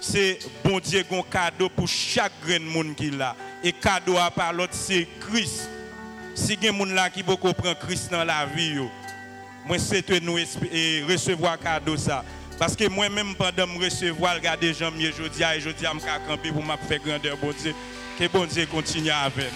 [0.00, 3.36] C'est bon Dieu un cadeau pour chaque grain de monde qui l'a.
[3.62, 5.68] Et cadeau à part l'autre c'est Christ.
[6.38, 8.90] Si il y a des gens là qui beaucoup prend Christ dans la vie yo,
[9.66, 12.24] moi c'est nous esp- et recevoir cadeau ça.
[12.58, 16.00] Parce que moi-même, pendant me recevoir, regarder gens mieux aujourd'hui, et je dis à me
[16.26, 17.74] camper pour me faire grandeur, bon Dieu.
[18.18, 19.46] Que bon Dieu continue avec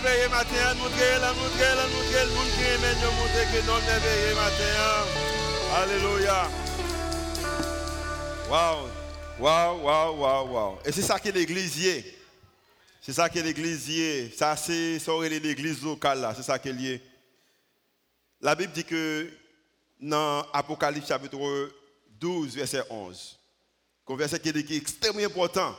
[0.00, 3.78] d'éveillé matin, montre, an montre, an montre, le monde qui aime, nous montre que nom
[3.78, 5.06] d'éveillé matin.
[5.74, 6.50] Alléluia.
[8.50, 8.88] Waouh,
[9.38, 10.78] waouh, waouh, waouh, waouh.
[10.84, 12.14] Et c'est ça que l'église est.
[13.00, 14.36] C'est ça que l'église est.
[14.36, 14.98] Ça, c'est
[15.30, 16.34] l'église locale là.
[16.36, 17.02] C'est ça qu'elle est.
[18.40, 19.30] La Bible dit que
[20.00, 21.70] dans Apocalypse chapitre
[22.20, 23.38] 12, verset 11,
[24.08, 25.74] un verset qui est extrêmement important.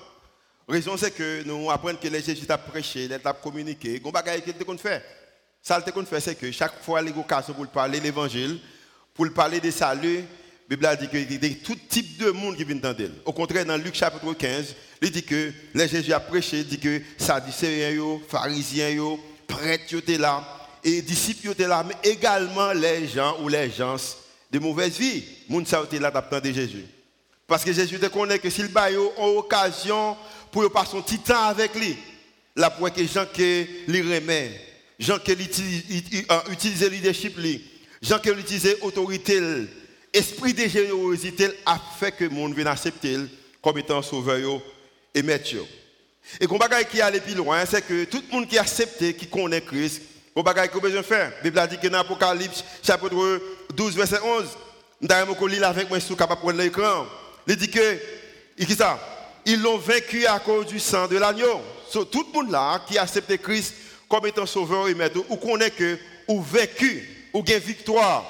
[0.68, 4.02] Raison, c'est que nous apprenons que les Jésus a prêché, a communiqué.
[4.04, 5.02] Il y a des qu'on fait.
[5.62, 8.60] Ça, qu'on fait, c'est que chaque fois, les occasions pour parler de l'évangile,
[9.14, 10.24] pour parler des saluts,
[10.70, 13.16] la Bible a dit qu'il y a tout type de monde qui vient d'entendre.
[13.24, 17.02] Au contraire, dans Luc chapitre 15, il dit que les Jésus a prêché, dit que
[17.18, 20.44] Sadducéens, yo, pharisiens, yo, prêtres étaient là,
[20.84, 23.96] et disciples étaient là, mais également les gens ou les gens
[24.52, 25.24] de mauvaise vie.
[25.50, 26.86] Les gens ça étaient là d'attendre Jésus.
[27.48, 30.18] Parce que Jésus te connaît que s'il a une occasion
[30.52, 31.98] pour passer son petit temps avec lui,
[32.56, 34.52] là pour que gens qui lui remet,
[35.00, 37.38] gens qui utilisent le leadership,
[38.02, 39.42] gens qui utilisent l'autorité,
[40.14, 43.18] esprit de générosité a fait que le monde vienne accepter
[43.62, 44.62] comme étant sauveur
[45.14, 45.56] et maître.
[46.40, 49.28] Et qu'on bagaille qui allait plus loin, c'est que tout le monde qui accepte, qui
[49.28, 50.02] connaît Christ,
[50.34, 51.32] qu'on bagaille qu'on besoin de faire.
[51.38, 53.42] La Bible a dit que dans Apocalypse chapitre
[53.74, 54.46] 12 verset 11,
[55.02, 57.06] d'ailleurs je lis avec moi capable prendre l'écran.
[57.48, 57.98] Il dit que
[58.58, 59.00] il dit ça,
[59.48, 61.62] ils l'ont vaincu à cause du sang de l'agneau.
[61.90, 63.74] So, tout le monde là qui accepte Christ
[64.10, 68.26] comme étant sauveur et maître, ou connaît que ou vaincu, ou gain victoire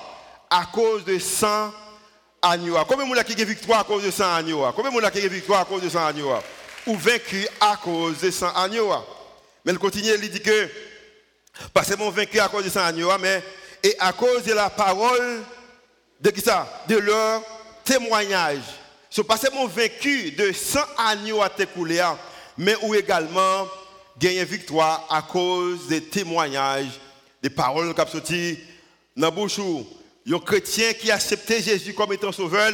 [0.48, 1.72] à cause de sang
[2.40, 2.78] agneau.
[2.88, 4.64] Combien de monde qui victoire à cause de sang agneau?
[4.76, 6.32] Combien de monde qui victoire à cause de sang agneau?
[6.86, 8.94] Ou vaincu à cause de sang agneau?
[9.66, 10.70] Mais il continue, il dit que
[11.74, 13.44] parce que mon vaincu à cause de sang agneau, mais
[13.82, 15.42] et à cause de la parole
[16.22, 16.84] de qui ça?
[16.88, 17.42] De leur
[17.84, 18.62] témoignage.
[19.10, 22.04] Ce pas seulement vaincu de 100 agneaux à t'écouler,
[22.58, 23.68] mais ou également
[24.20, 27.00] gagner victoire à cause des témoignages
[27.44, 28.60] de des paroles qui sorti
[29.16, 32.74] dans bouche un chrétien qui a accepté Jésus comme étant sauveur,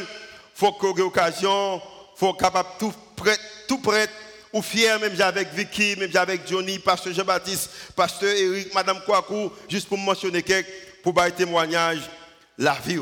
[0.54, 1.80] faut qu'il ait occasion,
[2.16, 4.08] faut capable tout prêt, tout prêt,
[4.52, 9.88] ou fier, même avec Vicky, même avec Johnny, pasteur Jean-Baptiste, pasteur Eric, madame Kouakou, juste
[9.88, 10.70] pour mentionner quelques,
[11.02, 12.08] pour bailler témoignage,
[12.56, 13.00] la vie.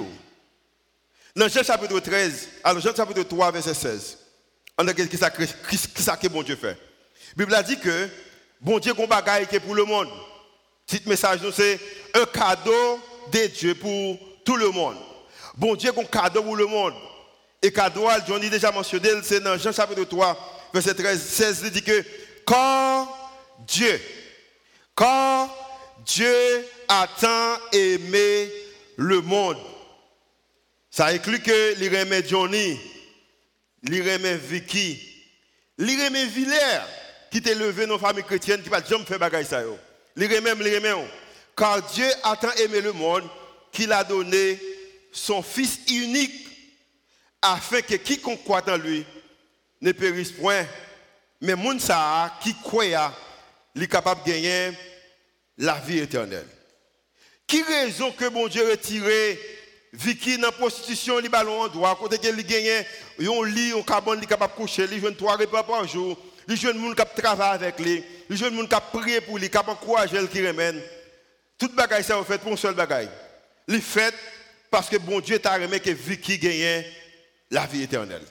[1.35, 4.19] Dans Jean chapitre 13, alors Jean chapitre 3, verset 16,
[4.77, 6.77] on a qui ça que bon Dieu fait?
[7.37, 8.09] La Bible a dit que
[8.61, 10.09] bon Dieu qu'on bagaille qui est pour le monde.
[10.87, 11.81] Petit message, c'est
[12.15, 13.01] un cadeau
[13.33, 14.97] de Dieu pour tout le monde.
[15.57, 16.95] Bon Dieu qu'on cadeau pour le monde.
[17.63, 21.83] Et cadeau, Johnny déjà mentionné, c'est dans Jean chapitre 3, verset 13, 16, il dit
[21.83, 22.05] que
[22.45, 23.09] quand
[23.67, 23.99] Dieu,
[24.95, 25.49] quand
[26.05, 28.53] Dieu a tant aimé
[28.97, 29.57] le monde,
[30.93, 32.79] ça inclut que il remet Johnny,
[33.83, 35.01] il remet Vicky,
[35.79, 36.87] il remet Villers,
[37.31, 39.63] qui t'a levé nos familles chrétiennes, qui va jamais faire bagaille ça.
[40.17, 41.09] Il remet, il remet.
[41.57, 43.25] Car Dieu a tant aimé le monde
[43.73, 44.61] qu'il a donné
[45.11, 46.47] son Fils unique
[47.41, 49.07] afin que quiconque croit en lui
[49.81, 50.67] ne périsse point.
[51.41, 52.85] Mais moun sa qui croit,
[53.75, 54.77] est capable de gagner
[55.57, 56.47] la vie éternelle.
[57.47, 59.41] Qui raison que bon Dieu retiré
[59.93, 62.85] Vicky dans la prostitution, il ballon en droit, côté qu'il gagne
[63.21, 66.17] un lit, un cabane, il capable de coucher, il joue trois repas par jour,
[66.49, 69.59] il joue monde qui travaille avec lui, il joue monde qui prie pour lui, qui
[69.59, 70.81] encourager qui remène.
[71.59, 73.11] Toute bagaille ça fait pour un seul bagaille.
[73.69, 74.15] Il fait
[74.71, 76.85] parce que bon Dieu t'a remis que Vicky gagne
[77.51, 78.25] la vie éternelle.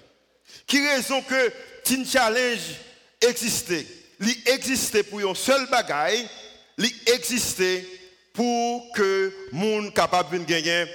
[0.66, 1.54] Qui raison que
[1.84, 2.76] Tin Challenge
[3.22, 3.86] existait?
[4.20, 6.28] Il existait pour un seul bagaille,
[6.80, 7.86] il existait
[8.34, 10.86] pour que le monde capable de gagner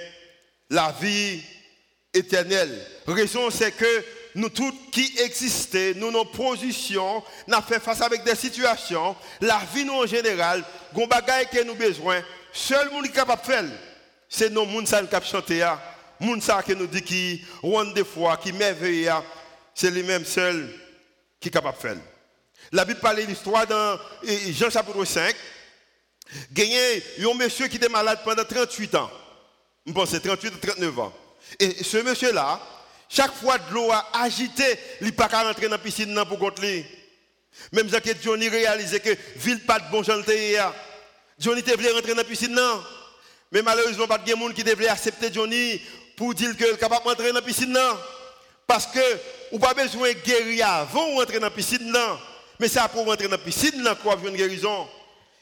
[0.69, 1.41] la vie
[2.13, 2.85] éternelle.
[3.05, 4.05] Raison c'est que
[4.35, 9.83] nous tous qui existons, nous nos positions, nous fait face avec des situations, la vie
[9.83, 10.63] nous en général,
[10.93, 12.21] gon bagaille que nous besoin,
[12.53, 13.65] seul monde capable de faire,
[14.29, 15.65] c'est nos monde qui cap chanter
[16.19, 19.09] monde ça qui nous dit qui ronde des fois, qui merveille,
[19.73, 20.71] c'est lui-même seul
[21.39, 21.97] qui est capable de faire.
[22.71, 23.97] La Bible parle de l'histoire dans
[24.49, 25.35] Jean chapitre 5.
[26.55, 29.09] Il y a un monsieur qui était malade pendant 38 ans.
[29.87, 31.13] Je pense 38 ou 39 ans.
[31.59, 32.59] Et ce monsieur-là,
[33.07, 34.63] chaque fois que l'eau a agité,
[34.99, 36.85] il n'a pas rentrer dans la piscine pour contre lui.
[37.71, 40.21] Même si Johnny réalisait que ville pas de bon gens
[41.39, 42.59] Johnny devait rentrer dans la piscine
[43.51, 45.81] Mais malheureusement, pas de gens qui devait accepter Johnny
[46.17, 47.79] pour dire qu'il est capable de rentrer dans la piscine
[48.67, 48.99] Parce que
[49.53, 51.95] ou pas besoin de guérir avant de rentrer dans la piscine
[52.59, 54.87] Mais c'est pour rentrer dans la piscine qu'on a une guérison.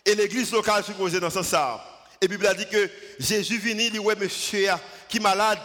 [0.06, 1.80] Et l'église locale supposée dans ce sens.
[2.22, 2.90] Et la Bible a dit que
[3.20, 4.70] Jésus vient, il dit ouais monsieur
[5.10, 5.60] qui est malade.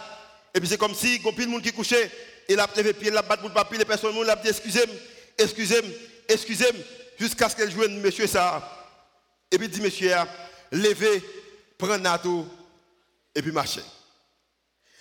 [0.53, 2.11] Et puis c'est comme si il y a de monde qui couchait.
[2.49, 4.95] Il a pied, il a battu le papier, les personnes, il a dit excusez-moi,
[5.37, 5.91] excusez-moi,
[6.27, 6.83] excusez-moi,
[7.17, 8.87] jusqu'à ce qu'elle joue monsieur ça.
[9.49, 10.13] Et puis il dit monsieur,
[10.71, 11.23] levez,
[11.77, 12.47] prenez tout
[13.33, 13.83] et puis marchez.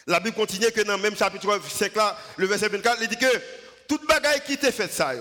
[0.06, 3.16] La Bible continue que dans le même chapitre 5 là, le verset 24, il dit
[3.16, 3.42] que
[3.88, 5.12] toute bagaille qui t'est faite ça,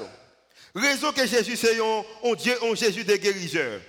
[0.75, 3.82] raison que Jésus c'est un Dieu, un Jésus des guérisseurs.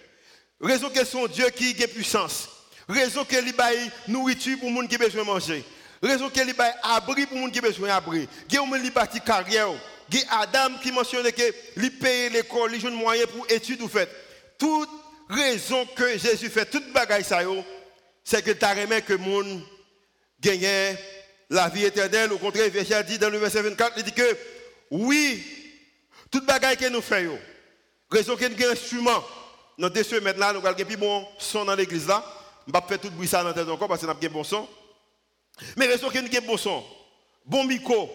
[0.60, 2.48] Raison que son Dieu qui a puissance.
[2.88, 5.64] Raison que il bail nourriture pour les gens qui ont besoin de manger.
[6.02, 8.28] Raison que il bail abri pour les gens qui ont besoin d'abri.
[8.48, 9.70] Il y a une partie carrière.
[10.28, 14.08] A Adam qui mentionne que il paye l'école, il a moyen pour études ou fait.
[14.58, 14.90] Toute
[15.28, 17.40] raison que Jésus fait toute bagaille ça
[18.24, 19.62] c'est que tu as que monde
[20.40, 20.96] gagne
[21.48, 22.32] la vie éternelle.
[22.32, 24.36] Au contraire, verset dit dans le verset 24, il dit que
[24.90, 25.42] oui,
[26.30, 27.38] toute bagaille que nous faisons,
[28.10, 29.24] raison que nous avons instrument,
[29.78, 32.24] dans deux semaines là, nous avons un bon son dans l'église là.
[32.66, 34.28] Je vais faire tout le bruit ça dans la tête encore parce que nous avons
[34.30, 34.68] bon son.
[35.76, 36.84] Mais raison que nous avons bon son,
[37.44, 38.10] bon micro,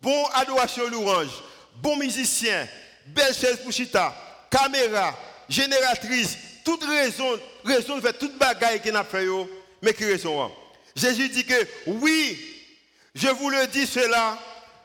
[0.00, 1.30] bon adoration louange,
[1.76, 2.68] bon musicien,
[3.06, 4.14] belle chaise pour chita,
[4.50, 5.16] caméra,
[5.48, 10.50] génératrice, toute raison, raison de faire toute bagaille nous avons fait, mais qui raison
[10.96, 12.38] Jésus dit que oui,
[13.14, 14.38] je vous le dis cela,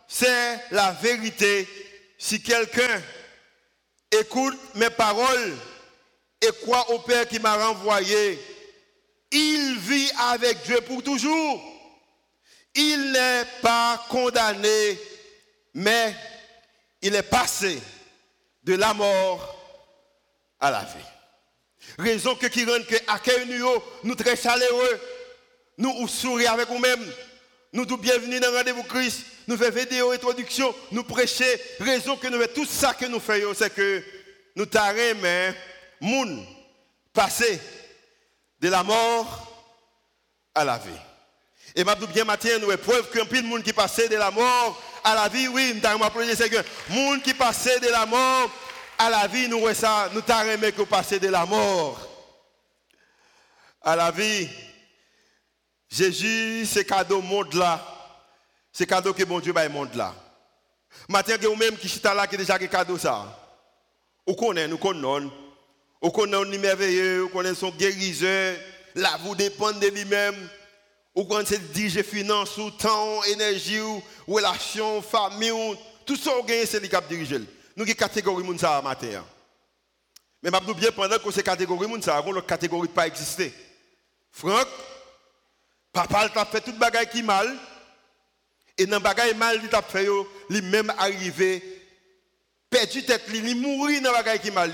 [0.07, 1.67] c'est la vérité.
[2.17, 3.01] Si quelqu'un
[4.11, 5.55] écoute mes paroles
[6.41, 8.39] et croit au Père qui m'a renvoyé,
[9.31, 11.61] il vit avec Dieu pour toujours.
[12.75, 14.99] Il n'est pas condamné,
[15.73, 16.15] mais
[17.01, 17.79] il est passé
[18.63, 19.55] de la mort
[20.59, 21.97] à la vie.
[21.97, 23.67] Raison que qui rend que accueil nous,
[24.03, 24.99] nous très chaleureux,
[25.77, 27.13] nous sourions avec nous-mêmes,
[27.73, 31.59] nous nous bienvenue dans le rendez-vous Christ, nous faisons vidéo introduction, nous prêcher.
[31.79, 34.03] Raison que nous faisons tout ça que nous faisons, c'est que
[34.55, 35.55] nous t'arrêtons, mais
[36.01, 36.45] moun
[37.13, 37.59] passer
[38.59, 39.47] de la mort
[40.55, 40.89] à la vie.
[41.75, 45.15] Et m'a bien matin, nous preuve qu'un pile monde qui passait de la mort à
[45.15, 48.49] la vie, oui, nous avons applaudi c'est que monde qui passait de la mort
[48.97, 51.99] à la vie, nous ça, nous t'arrêtons que passer de la mort
[53.81, 54.49] à la vie.
[55.89, 57.83] Jésus, c'est cadeau monde là.
[58.71, 60.13] C'est cadeau que bon Dieu va monde là.
[61.07, 63.25] Matin, vous même qui chita là qui déjà cadeau ça.
[64.27, 65.31] Ou connaît, nous connaissons.
[66.01, 68.55] Ou connaît un merveilleux, ou connaît son guérisseur.
[68.95, 70.49] Là, vous dépend de lui-même.
[71.15, 75.75] Ou connaît diriger finance, ou temps, énergie, ou relation, famille, ou
[76.05, 77.47] tout ça, vous gagnez, c'est lui qui.
[77.75, 79.23] Nous avons catégorie moun ça matin.
[80.41, 83.53] Mais je bien pendant que ces catégories moun ça, l'autre catégorie pas existé.
[84.31, 84.67] Franck,
[85.93, 87.55] papa t'a fait toute bagaille qui mal.
[88.77, 91.63] Et dans bagaille mal, il t'a fait yo, lui même arrivé
[92.69, 94.73] perdu tête, il mourir dans bagaille qui mal.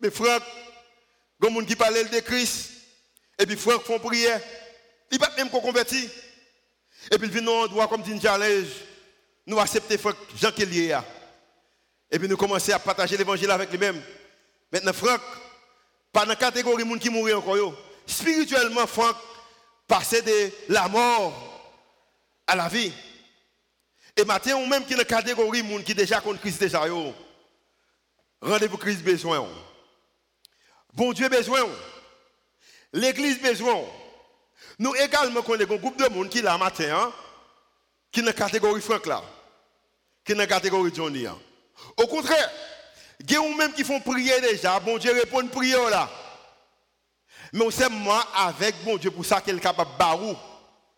[0.00, 0.42] Mais Franck,
[1.40, 2.72] il y a gens qui parlent de Christ.
[3.38, 4.40] Et puis Franck font prière.
[5.10, 6.08] Il pas même qu'on converti.
[7.10, 8.68] Et puis il vient un droit comme dit challenge.
[9.46, 10.92] Nous acceptons Franck Jean Kelly.
[12.10, 14.02] Et puis nous commençons à partager l'évangile avec lui-même.
[14.72, 15.20] Maintenant, Franck,
[16.12, 17.74] pas dans la catégorie de gens qui mourent encore.
[18.06, 19.16] Spirituellement, Franck,
[19.86, 21.72] passer de la mort
[22.46, 22.92] à la vie.
[24.16, 26.60] Et maintenant, ou même qui est dans la catégorie de gens qui déjà contre Christ
[26.60, 26.84] déjà.
[28.40, 29.48] Rendez-vous Christ besoin.
[30.96, 31.60] Bon Dieu besoin.
[32.94, 33.84] L'église besoin.
[34.78, 37.12] Nous également connaissons un groupe de monde qui est là matin, hein,
[38.10, 39.22] qui est dans la catégorie Franck là,
[40.24, 41.26] qui est dans la catégorie Johnny.
[41.26, 41.38] hein.
[41.98, 42.50] Au contraire,
[43.20, 46.10] il y a même qui font prier déjà, bon Dieu répond une prière là.
[47.52, 50.34] Mais on sait moi avec bon Dieu pour ça qu'il est capable de barou.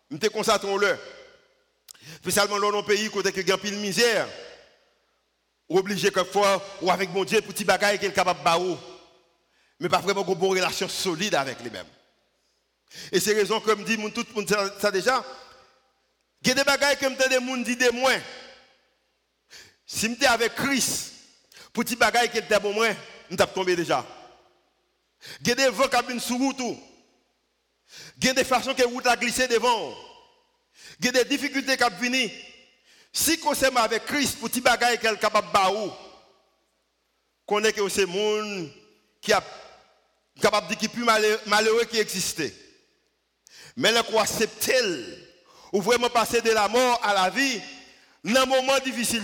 [0.09, 0.97] Nous te constatons le.
[2.21, 4.27] Spécialement dans nos pays côté que a pile misère.
[5.67, 8.77] Obligé quelquefois ou avec bon Dieu pour petit bagaille qu'il est capable de barou.
[9.79, 11.87] Mais pas vraiment une bonne relation solide avec lui-même.
[13.11, 15.23] Et c'est raison que me dit tout le monde ça- déjà.
[16.41, 18.11] Il y a des bagailles que me des gens disent de moi.
[19.85, 21.13] Si je avec Christ,
[21.73, 22.87] pour petit bagaille qui était pour moi,
[23.29, 24.05] je suis tombé déjà.
[25.41, 26.61] Il y a des vents qui viennent sur route.
[28.17, 29.93] Il y a des façons que route a glissé devant.
[30.99, 32.31] Il y a des difficultés qui viennent.
[33.11, 35.91] Si on s'aime avec Christ, pour petit bagaille qui est capable de baou,
[37.45, 38.71] qu'on est que c'est monde
[39.21, 39.43] qui a
[40.39, 42.53] capable de dire qu'il est plus malheureux, qui existait.
[43.75, 44.71] Mais qu'on accepte,
[45.71, 47.61] ou vraiment passer de la mort à la vie,
[48.23, 49.23] dans un moment difficile,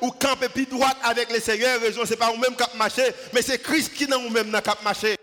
[0.00, 3.02] ou camper plus droit avec le Seigneur, raison, c'est pas vous-même qui marché,
[3.32, 5.16] mais c'est Christ qui dans vous-même qui.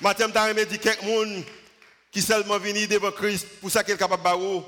[0.00, 1.42] Matin, je vais dire quelqu'un
[2.10, 4.62] qui seulement venu devant Christ, pour ça qu'il est capable de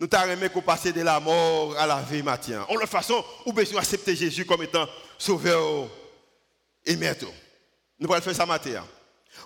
[0.00, 2.64] nous t'arrêtons qu'on passe de la mort à la vie, Matin.
[2.68, 4.86] En toute façon, ou besoin accepter Jésus comme étant
[5.18, 5.88] sauveur
[6.86, 7.26] et maître.
[7.98, 8.84] Nous allons faire ça matin.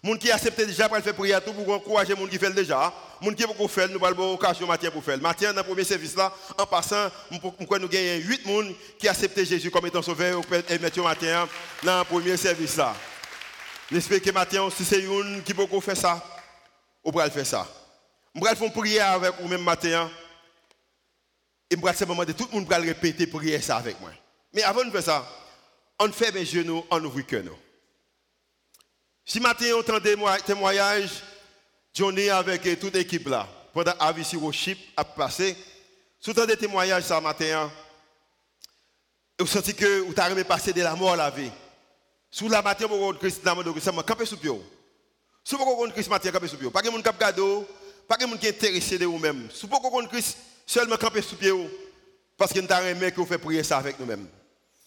[0.02, 2.92] Moun qui accepte déjà pour faire prière tout pour encourager moun qui fait déjà.
[3.20, 5.18] Moun qui beaucoup faire nous allons occasion matin pour faire.
[5.18, 9.70] Matin dans le premier service là en passant nous gagnons 8 moun qui acceptent Jésus
[9.70, 11.48] comme étant sauveur et maître matin
[11.82, 12.94] dans le premier service là.
[13.90, 16.24] J'espère que matin si c'est une qui beaucoup faire ça,
[17.04, 17.66] on va faire ça.
[18.34, 20.10] On va faire une prière avec vous même matin.
[21.70, 24.10] Et je vais simplement de tout le monde va répéter prière ça avec moi.
[24.52, 25.26] Mais avant de faire ça,
[25.98, 27.56] on fait mes genoux, on ouvre que nous.
[29.24, 31.22] Si matin on entend des témoignages,
[31.94, 35.56] Johnny avec toute l'équipe là, pendant AVC Worship a passé,
[36.20, 37.70] sous des témoignages ça matin,
[39.38, 41.50] vous sentez que vous avez passé de la mort à la vie.
[42.30, 44.50] Sous la matin, vous avez Christ dans le monde, campé sous pied.
[45.44, 46.70] Si vous avez Christ matin, campé sous pied.
[46.70, 49.48] Pas de monde qui a pas de monde qui est intéressé de vous-même.
[49.52, 51.52] Si vous avez Christ, seulement campé sous pied.
[52.36, 54.26] Parce que nous avons aimé que vous faites prier ça avec nous-mêmes.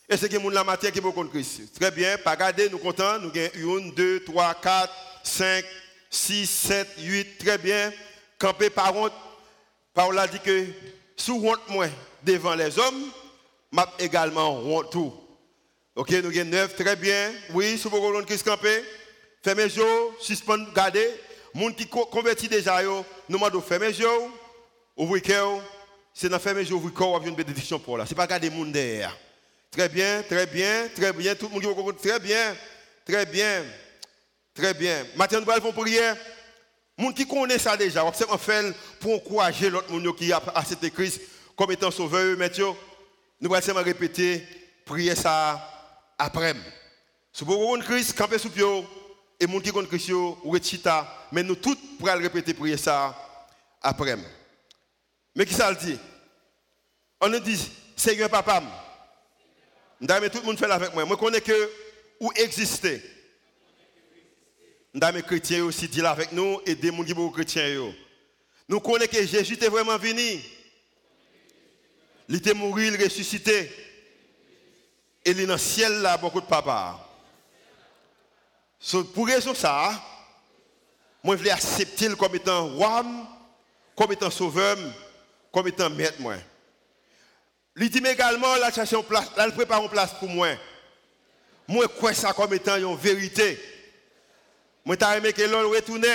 [0.07, 1.79] Et c'est que nous la matin qui beaucoup Christ.
[1.79, 3.19] Très bien, pas garder, nous comptons.
[3.19, 4.93] Nous avons 1, 2, 3, 4,
[5.23, 5.65] 5,
[6.09, 7.37] 6, 7, 8.
[7.39, 7.91] Très bien.
[8.37, 9.13] Camper par honte.
[9.93, 10.65] Paul a dit que
[11.15, 11.87] sous honte moi
[12.23, 13.05] devant les hommes,
[13.71, 15.13] m'a également honte tout.
[15.95, 16.75] Ok, nous avons 9.
[16.75, 17.31] Très bien.
[17.53, 18.83] Oui, si vous Christ camper,
[19.43, 19.83] fermez les yeux,
[20.19, 21.09] suspendez, gardez.
[21.55, 24.07] Les gens qui co- converti déjà, nous demandons fermez les yeux,
[24.97, 25.33] ouvrez les.
[26.13, 28.05] C'est dans fermer les ouvrez le cœur, on a une bénédiction pour là.
[28.05, 29.17] Ce n'est pas garder les gens derrière.
[29.75, 31.35] Très bien, très bien, très bien.
[31.35, 31.99] Tout le monde qui comprendre.
[31.99, 32.55] Très bien,
[33.05, 33.65] très bien,
[34.53, 35.05] très bien.
[35.17, 36.17] Maintenant, nous allons faire prière.
[36.97, 40.41] Les gens qui connaissent ça déjà, on va faire pour encourager l'autre monde qui a
[40.55, 41.19] accepté Christ
[41.57, 42.37] comme étant sauveur.
[43.41, 44.47] Nous allons répéter,
[44.85, 45.61] prier ça
[46.17, 46.53] après.
[47.33, 48.63] Si vous avez Christ, campez sous pied,
[49.41, 53.13] et les gens qui connaissent Christ, ou chita, mais nous tous pourrons répéter, prier ça
[53.81, 54.15] après.
[55.35, 55.99] Mais qui ça le dit?
[57.19, 57.59] On nous dit,
[57.97, 58.63] Seigneur papa,
[60.01, 61.05] Ndame tout le monde fait avec moi.
[61.05, 61.71] Moi connais que
[62.19, 63.01] où exister.
[64.93, 67.93] Ndame chrétiens aussi dit avec nous et des gens qui sont chrétiens.
[68.67, 70.41] Nous connaissons que Jésus est vraiment venu.
[72.27, 73.71] Il était mort, il ressuscité.
[75.23, 76.99] Et il est dans le ciel là beaucoup de papa.
[79.13, 79.91] Pour raison ça,
[81.23, 83.03] moi je voulais accepter comme étant roi,
[83.95, 84.77] comme étant sauveur,
[85.51, 86.35] comme étant maître moi.
[87.77, 90.49] Il dit également la chercher une place, là, prépare une place pour moi.
[91.67, 93.59] Moi crois ça comme étant une vérité?
[94.85, 96.05] Moi t'as aimé que l'on retourne.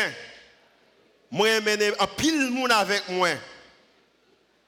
[1.31, 3.31] Moi aimé un pile monde avec moi.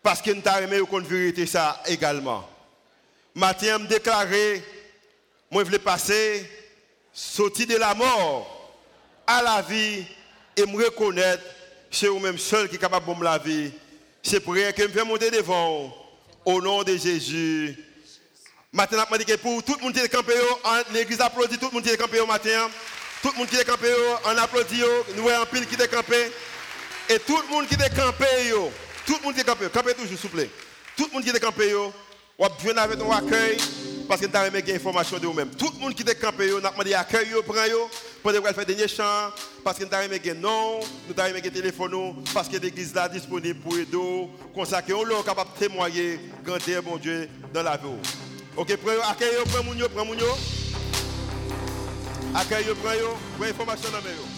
[0.02, 2.48] Parce que nous t'as aimé qu'on vérité ça également.
[3.34, 4.62] Matin me déclaré
[5.50, 6.50] moi je voulais passer
[7.12, 8.74] sortir de la mort
[9.26, 10.04] à la vie
[10.56, 11.42] et me reconnaître
[11.90, 13.70] c'est vous-même seul qui est capable de me la vie.
[14.22, 16.01] C'est pour que je me fais monter devant
[16.44, 17.76] au nom de Jésus.
[18.72, 20.32] Maintenant, je que pour tout le monde qui est campé,
[20.92, 22.70] l'église applaudit tout le monde qui est campé au matin.
[23.22, 23.88] Tout le monde qui est campé,
[24.24, 24.82] on applaudit,
[25.14, 26.32] nous voyons un pile qui est campé.
[27.08, 28.26] Et tout le monde qui est campé,
[29.06, 30.50] tout le monde qui est campé, campé toujours, s'il vous plaît.
[30.96, 31.92] Tout le monde qui est campé, on
[32.38, 33.58] va avec ton accueil
[34.08, 35.50] parce que nous avons des informations de vous-même.
[35.50, 37.54] Tout le monde qui est campé, nous avons demandé accueil, prend
[38.22, 39.30] pour faire des chants,
[39.64, 43.60] parce que nous avons des noms, nous avons des téléphones, parce que l'église est disponible
[43.60, 44.28] pour aider,
[44.66, 47.86] ça qu'on est capable de témoigner, grandir bon Dieu dans la vie.
[48.56, 48.70] Ok,
[49.10, 50.14] accueil, prends mon prends mon
[52.34, 52.90] Accueil, prends,
[53.38, 54.31] prends information dans le